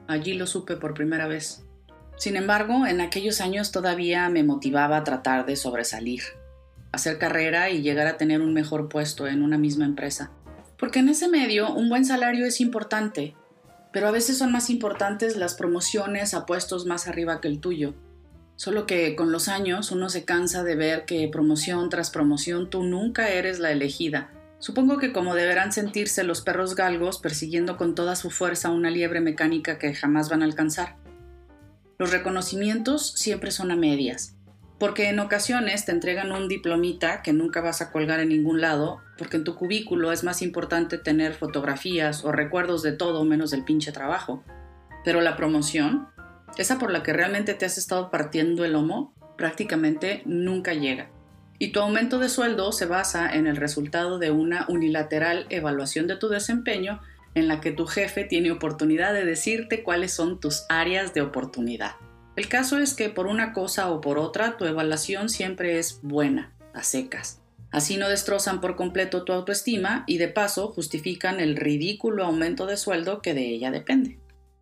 Allí 0.09 0.33
lo 0.35 0.49
supe 0.49 0.75
por 0.77 0.93
primera 0.93 1.29
vez. 1.29 1.65
Sin 2.17 2.35
embargo, 2.35 2.85
en 2.85 3.01
aquellos 3.01 3.41
años 3.41 3.71
todavía 3.71 4.29
me 4.29 4.43
motivaba 4.43 4.97
a 4.97 5.05
tratar 5.05 5.47
de 5.47 5.55
sobresalir, 5.55 6.23
hacer 6.91 7.17
carrera 7.19 7.71
y 7.71 7.81
llegar 7.81 8.09
a 8.09 8.17
tener 8.17 8.41
un 8.41 8.53
mejor 8.53 8.89
puesto 8.89 9.29
en 9.29 9.45
una 9.45 9.57
misma 9.57 9.85
empresa. 9.85 10.33
Porque 10.81 10.99
en 10.99 11.11
ese 11.11 11.29
medio 11.29 11.73
un 11.73 11.89
buen 11.89 12.05
salario 12.05 12.45
es 12.45 12.61
importante, 12.61 13.37
pero 13.93 14.09
a 14.09 14.11
veces 14.11 14.37
son 14.37 14.51
más 14.51 14.69
importantes 14.69 15.37
las 15.37 15.55
promociones 15.55 16.35
a 16.35 16.45
puestos 16.45 16.87
más 16.87 17.07
arriba 17.07 17.41
que 17.41 17.47
el 17.47 17.61
tuyo. 17.61 17.95
Solo 18.61 18.85
que 18.85 19.17
con 19.17 19.33
los 19.33 19.49
años 19.49 19.91
uno 19.91 20.11
se 20.11 20.27
cansa 20.27 20.63
de 20.63 20.77
ver 20.77 21.07
que 21.07 21.27
promoción 21.33 21.89
tras 21.89 22.11
promoción 22.11 22.69
tú 22.69 22.83
nunca 22.83 23.31
eres 23.31 23.59
la 23.59 23.73
elegida. 23.73 24.33
Supongo 24.59 24.99
que 24.99 25.15
como 25.15 25.35
deberán 25.35 25.73
sentirse 25.73 26.25
los 26.25 26.43
perros 26.43 26.75
galgos 26.75 27.19
persiguiendo 27.19 27.79
con 27.79 27.95
toda 27.95 28.17
su 28.17 28.29
fuerza 28.29 28.69
una 28.69 28.91
liebre 28.91 29.23
mecánica 29.23 29.79
que 29.79 29.95
jamás 29.95 30.29
van 30.29 30.43
a 30.43 30.45
alcanzar. 30.45 30.97
Los 31.99 32.11
reconocimientos 32.11 33.13
siempre 33.13 33.51
son 33.51 33.71
a 33.71 33.77
medias. 33.77 34.37
Porque 34.79 35.09
en 35.09 35.21
ocasiones 35.21 35.87
te 35.87 35.93
entregan 35.93 36.31
un 36.31 36.47
diplomita 36.47 37.23
que 37.23 37.33
nunca 37.33 37.63
vas 37.63 37.81
a 37.81 37.91
colgar 37.91 38.21
en 38.21 38.29
ningún 38.29 38.61
lado, 38.61 39.01
porque 39.17 39.39
en 39.39 39.45
tu 39.45 39.55
cubículo 39.55 40.13
es 40.13 40.23
más 40.23 40.43
importante 40.43 40.99
tener 40.99 41.33
fotografías 41.33 42.27
o 42.27 42.31
recuerdos 42.31 42.83
de 42.83 42.93
todo 42.93 43.25
menos 43.25 43.53
del 43.53 43.65
pinche 43.65 43.91
trabajo. 43.91 44.45
Pero 45.03 45.23
la 45.23 45.35
promoción, 45.35 46.09
esa 46.57 46.79
por 46.79 46.91
la 46.91 47.03
que 47.03 47.13
realmente 47.13 47.55
te 47.55 47.67
has 47.67 47.79
estado 47.79 48.11
partiendo 48.11 48.65
el 48.65 48.73
lomo, 48.73 49.15
prácticamente 49.37 50.23
nunca 50.25 50.75
llega. 50.75 51.11
Y 51.59 51.73
tu 51.73 51.81
aumento 51.81 52.19
de 52.19 52.29
sueldo 52.29 52.73
se 52.73 52.87
basa 52.87 53.31
en 53.31 53.47
el 53.47 53.57
resultado 53.57 54.19
de 54.19 54.31
una 54.31 54.67
unilateral 54.69 55.47
evaluación 55.51 56.07
de 56.07 56.17
tu 56.17 56.29
desempeño 56.29 57.01
en 57.35 57.49
la 57.49 57.61
que 57.61 57.73
tu 57.73 57.87
jefe 57.87 58.25
tiene 58.25 58.51
oportunidad 58.51 59.13
de 59.13 59.25
decirte 59.25 59.83
cuáles 59.83 60.13
son 60.13 60.41
tus 60.41 60.65
áreas 60.69 61.15
de 61.15 61.23
oportunidad. 61.23 61.93
El 62.37 62.49
caso 62.49 62.79
es 62.79 62.95
que 62.95 63.09
por 63.09 63.27
una 63.27 63.53
cosa 63.53 63.91
o 63.91 64.01
por 64.01 64.19
otra 64.19 64.57
tu 64.57 64.65
evaluación 64.65 65.29
siempre 65.29 65.79
es 65.79 66.01
buena, 66.03 66.53
a 66.75 66.83
secas. 66.83 67.41
Así 67.71 67.97
no 67.97 68.09
destrozan 68.09 68.61
por 68.61 68.75
completo 68.75 69.25
tu 69.25 69.33
autoestima 69.33 70.05
y 70.07 70.19
de 70.19 70.29
paso 70.29 70.69
justifican 70.69 71.39
el 71.39 71.57
ridículo 71.57 72.25
aumento 72.25 72.67
de 72.67 72.77
sueldo 72.77 73.23
que 73.23 73.35
de 73.35 73.47
ella 73.49 73.71
depende. 73.71 74.19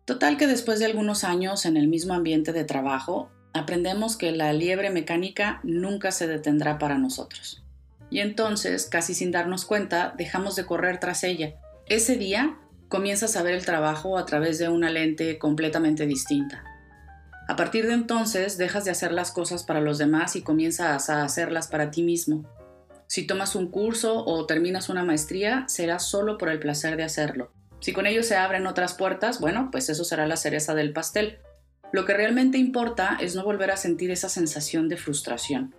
Total 0.09 0.37
que 0.37 0.47
después 0.47 0.79
de 0.79 0.87
algunos 0.87 1.23
años 1.23 1.67
en 1.67 1.77
el 1.77 1.87
mismo 1.87 2.15
ambiente 2.15 2.51
de 2.51 2.63
trabajo, 2.63 3.29
aprendemos 3.53 4.17
que 4.17 4.31
la 4.31 4.51
liebre 4.53 4.89
mecánica 4.89 5.59
nunca 5.61 6.11
se 6.11 6.25
detendrá 6.25 6.79
para 6.79 6.97
nosotros. 6.97 7.63
Y 8.09 8.21
entonces, 8.21 8.87
casi 8.87 9.13
sin 9.13 9.29
darnos 9.29 9.65
cuenta, 9.65 10.15
dejamos 10.17 10.55
de 10.55 10.65
correr 10.65 10.99
tras 10.99 11.23
ella. 11.23 11.53
Ese 11.85 12.17
día 12.17 12.57
comienzas 12.87 13.35
a 13.35 13.43
ver 13.43 13.53
el 13.53 13.65
trabajo 13.65 14.17
a 14.17 14.25
través 14.25 14.57
de 14.57 14.67
una 14.67 14.89
lente 14.89 15.37
completamente 15.37 16.07
distinta. 16.07 16.63
A 17.47 17.55
partir 17.55 17.85
de 17.85 17.93
entonces 17.93 18.57
dejas 18.57 18.85
de 18.85 18.91
hacer 18.91 19.11
las 19.11 19.29
cosas 19.29 19.63
para 19.63 19.79
los 19.79 19.99
demás 19.99 20.35
y 20.35 20.41
comienzas 20.41 21.11
a 21.11 21.21
hacerlas 21.21 21.67
para 21.67 21.91
ti 21.91 22.01
mismo. 22.01 22.45
Si 23.05 23.27
tomas 23.27 23.53
un 23.53 23.67
curso 23.69 24.25
o 24.25 24.47
terminas 24.47 24.89
una 24.89 25.03
maestría, 25.03 25.65
será 25.67 25.99
solo 25.99 26.39
por 26.39 26.49
el 26.49 26.57
placer 26.57 26.97
de 26.97 27.03
hacerlo. 27.03 27.51
Si 27.79 27.93
con 27.93 28.05
ello 28.05 28.23
se 28.23 28.35
abren 28.35 28.67
otras 28.67 28.93
puertas, 28.93 29.39
bueno, 29.39 29.69
pues 29.71 29.89
eso 29.89 30.03
será 30.03 30.27
la 30.27 30.37
cereza 30.37 30.75
del 30.75 30.93
pastel. 30.93 31.39
Lo 31.91 32.05
que 32.05 32.13
realmente 32.13 32.57
importa 32.57 33.17
es 33.19 33.35
no 33.35 33.43
volver 33.43 33.71
a 33.71 33.77
sentir 33.77 34.11
esa 34.11 34.29
sensación 34.29 34.89
de 34.89 34.97
frustración. 34.97 35.73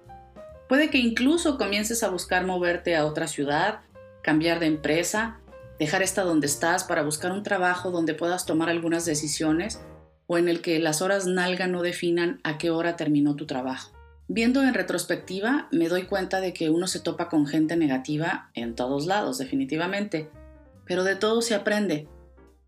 Puede 0.68 0.90
que 0.90 0.98
incluso 0.98 1.58
comiences 1.58 2.02
a 2.02 2.10
buscar 2.10 2.46
moverte 2.46 2.96
a 2.96 3.04
otra 3.04 3.26
ciudad, 3.26 3.80
cambiar 4.22 4.60
de 4.60 4.66
empresa, 4.66 5.38
dejar 5.78 6.02
esta 6.02 6.22
donde 6.22 6.46
estás 6.46 6.84
para 6.84 7.02
buscar 7.02 7.32
un 7.32 7.42
trabajo 7.42 7.90
donde 7.90 8.14
puedas 8.14 8.46
tomar 8.46 8.68
algunas 8.68 9.04
decisiones 9.04 9.80
o 10.26 10.38
en 10.38 10.48
el 10.48 10.62
que 10.62 10.78
las 10.78 11.02
horas 11.02 11.26
nalga 11.26 11.66
no 11.66 11.82
definan 11.82 12.40
a 12.44 12.56
qué 12.56 12.70
hora 12.70 12.96
terminó 12.96 13.34
tu 13.34 13.46
trabajo. 13.46 13.92
Viendo 14.28 14.62
en 14.62 14.74
retrospectiva, 14.74 15.66
me 15.72 15.88
doy 15.88 16.04
cuenta 16.04 16.40
de 16.40 16.52
que 16.52 16.70
uno 16.70 16.86
se 16.86 17.00
topa 17.00 17.28
con 17.28 17.48
gente 17.48 17.76
negativa 17.76 18.50
en 18.54 18.76
todos 18.76 19.06
lados, 19.06 19.38
definitivamente, 19.38 20.30
pero 20.90 21.04
de 21.04 21.14
todo 21.14 21.40
se 21.40 21.54
aprende. 21.54 22.08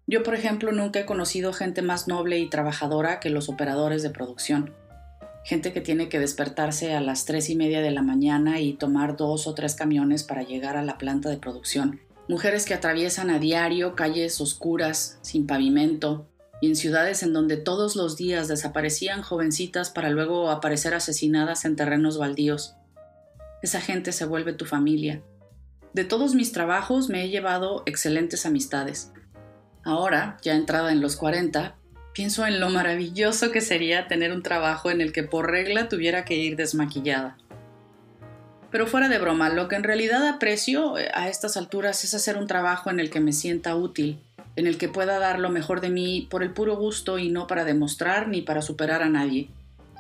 Yo, 0.07 0.23
por 0.23 0.37
ejemplo, 0.37 0.71
nunca 0.71 1.00
he 1.00 1.07
conocido 1.07 1.52
gente 1.52 1.83
más 1.83 2.07
noble 2.07 2.38
y 2.38 2.49
trabajadora 2.49 3.19
que 3.19 3.31
los 3.31 3.49
operadores 3.49 4.05
de 4.05 4.11
producción. 4.11 4.73
Gente 5.45 5.73
que 5.73 5.81
tiene 5.81 6.09
que 6.09 6.21
despertarse 6.21 6.95
a 6.95 7.00
las 7.00 7.25
tres 7.25 7.50
y 7.50 7.57
media 7.57 7.81
de 7.81 7.91
la 7.91 8.02
mañana 8.02 8.61
y 8.61 8.75
tomar 8.75 9.17
dos 9.17 9.49
o 9.49 9.55
tres 9.55 9.75
camiones 9.75 10.23
para 10.23 10.45
llegar 10.45 10.76
a 10.76 10.85
la 10.85 10.99
planta 10.99 11.31
de 11.31 11.38
producción 11.38 11.99
mujeres 12.29 12.64
que 12.64 12.75
atraviesan 12.75 13.31
a 13.31 13.41
diario 13.41 13.97
calles 13.97 14.41
oscuras, 14.41 15.19
sin 15.23 15.49
pavimento, 15.49 16.29
y 16.61 16.69
en 16.69 16.76
ciudades 16.76 17.25
en 17.25 17.33
donde 17.33 17.57
todos 17.57 17.97
los 17.97 18.17
días 18.17 18.47
desaparecían 18.47 19.23
jovencitas 19.23 19.91
para 19.91 20.11
luego 20.11 20.49
aparecer 20.49 20.95
asesinadas 20.95 21.64
en 21.64 21.75
terrenos 21.75 22.19
baldíos. 22.19 22.76
Esa 23.62 23.81
gente 23.81 24.12
se 24.12 24.25
vuelve 24.26 24.52
tu 24.52 24.64
familia. 24.64 25.25
De 25.95 26.05
todos 26.05 26.35
mis 26.35 26.53
trabajos 26.53 27.11
me 27.11 27.23
he 27.23 27.28
llevado 27.28 27.83
excelentes 27.85 28.47
amistades. 28.47 29.13
Ahora, 29.85 30.39
ya 30.43 30.55
entrada 30.55 30.91
en 30.91 31.02
los 31.02 31.17
40, 31.17 31.75
pienso 32.15 32.47
en 32.47 32.61
lo 32.61 32.71
maravilloso 32.71 33.52
que 33.52 33.61
sería 33.61 34.09
tener 34.09 34.33
un 34.33 34.43
trabajo 34.43 34.91
en 34.91 35.02
el 35.02 35.13
que 35.13 35.23
por 35.23 35.50
regla 35.50 35.91
tuviera 35.91 36.25
que 36.25 36.37
ir 36.37 36.57
desmaquillada. 36.57 37.37
Pero 38.71 38.87
fuera 38.87 39.11
de 39.11 39.19
broma, 39.19 39.50
lo 39.50 39.69
que 39.69 39.76
en 39.76 39.83
realidad 39.83 40.26
aprecio 40.26 40.97
eh, 40.97 41.11
a 41.13 41.28
estas 41.28 41.59
alturas 41.59 42.05
es 42.05 42.15
hacer 42.15 42.39
un 42.39 42.47
trabajo 42.47 42.89
en 42.89 42.99
el 42.99 43.11
que 43.11 43.21
me 43.21 43.35
sienta 43.35 43.76
útil, 43.76 44.19
en 44.57 44.67
el 44.67 44.78
que 44.78 44.89
pueda 44.89 45.19
dar 45.19 45.39
lo 45.39 45.50
mejor 45.50 45.83
de 45.83 45.91
mí 45.91 46.26
por 46.31 46.43
el 46.43 46.55
puro 46.55 46.75
gusto 46.76 47.19
y 47.19 47.28
no 47.28 47.47
para 47.47 47.67
demostrar 47.67 48.28
ni 48.28 48.41
para 48.41 48.63
superar 48.63 49.02
a 49.02 49.11
nadie. 49.11 49.50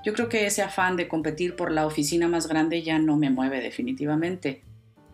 Yo 0.06 0.14
creo 0.14 0.30
que 0.30 0.46
ese 0.46 0.62
afán 0.62 0.96
de 0.96 1.06
competir 1.06 1.54
por 1.54 1.70
la 1.70 1.86
oficina 1.86 2.28
más 2.28 2.48
grande 2.48 2.82
ya 2.82 2.98
no 2.98 3.18
me 3.18 3.28
mueve 3.28 3.60
definitivamente. 3.60 4.62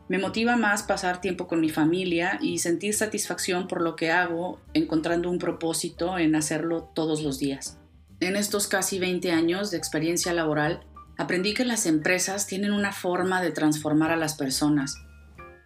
Me 0.09 0.18
motiva 0.18 0.57
más 0.57 0.83
pasar 0.83 1.21
tiempo 1.21 1.47
con 1.47 1.61
mi 1.61 1.68
familia 1.68 2.38
y 2.40 2.59
sentir 2.59 2.94
satisfacción 2.94 3.68
por 3.68 3.83
lo 3.83 3.94
que 3.94 4.11
hago, 4.11 4.59
encontrando 4.73 5.29
un 5.29 5.38
propósito 5.38 6.18
en 6.18 6.35
hacerlo 6.35 6.90
todos 6.94 7.23
los 7.23 7.38
días. 7.38 7.79
En 8.21 8.35
estos 8.35 8.68
casi 8.68 8.99
20 8.99 9.31
años 9.33 9.71
de 9.71 9.77
experiencia 9.77 10.33
laboral, 10.33 10.81
aprendí 11.18 11.53
que 11.53 11.66
las 11.66 11.85
empresas 11.85 12.47
tienen 12.47 12.73
una 12.73 12.92
forma 12.92 13.42
de 13.42 13.51
transformar 13.51 14.11
a 14.11 14.16
las 14.16 14.35
personas. 14.35 14.97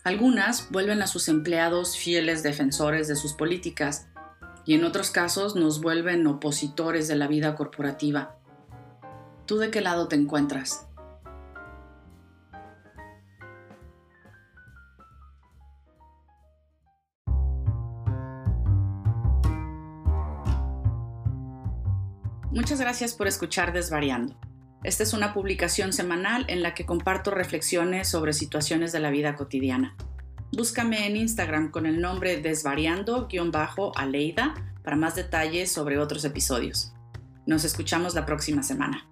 Algunas 0.03 0.69
vuelven 0.71 1.03
a 1.03 1.07
sus 1.07 1.29
empleados 1.29 1.97
fieles 1.97 2.43
defensores 2.43 3.07
de 3.07 3.15
sus 3.15 3.35
políticas 3.35 4.09
y 4.65 4.75
en 4.75 4.85
otros 4.85 5.11
casos 5.13 5.55
nos 5.55 5.81
vuelven 5.81 6.27
opositores 6.27 7.07
de 7.07 7.15
la 7.15 7.29
vida 7.29 7.55
corporativa. 7.55 8.37
¿Tú 9.47 9.59
de 9.59 9.71
qué 9.71 9.81
lado 9.81 10.09
te 10.09 10.17
encuentras? 10.17 10.89
Muchas 22.63 22.81
gracias 22.81 23.15
por 23.15 23.27
escuchar 23.27 23.73
Desvariando. 23.73 24.39
Esta 24.85 25.03
es 25.03 25.15
una 25.15 25.35
publicación 25.35 25.93
semanal 25.93 26.45
en 26.47 26.63
la 26.63 26.75
que 26.75 26.87
comparto 26.87 27.33
reflexiones 27.33 28.07
sobre 28.07 28.33
situaciones 28.33 28.93
de 28.93 29.01
la 29.01 29.11
vida 29.11 29.35
cotidiana. 29.35 29.97
Búscame 30.53 31.09
en 31.09 31.17
Instagram 31.17 31.73
con 31.73 31.87
el 31.87 32.01
nombre 32.01 32.41
desvariando-aleida 32.41 34.55
para 34.85 34.95
más 34.95 35.17
detalles 35.17 35.73
sobre 35.73 35.99
otros 35.99 36.25
episodios. 36.25 36.93
Nos 37.47 37.65
escuchamos 37.65 38.15
la 38.15 38.27
próxima 38.27 38.63
semana. 38.63 39.09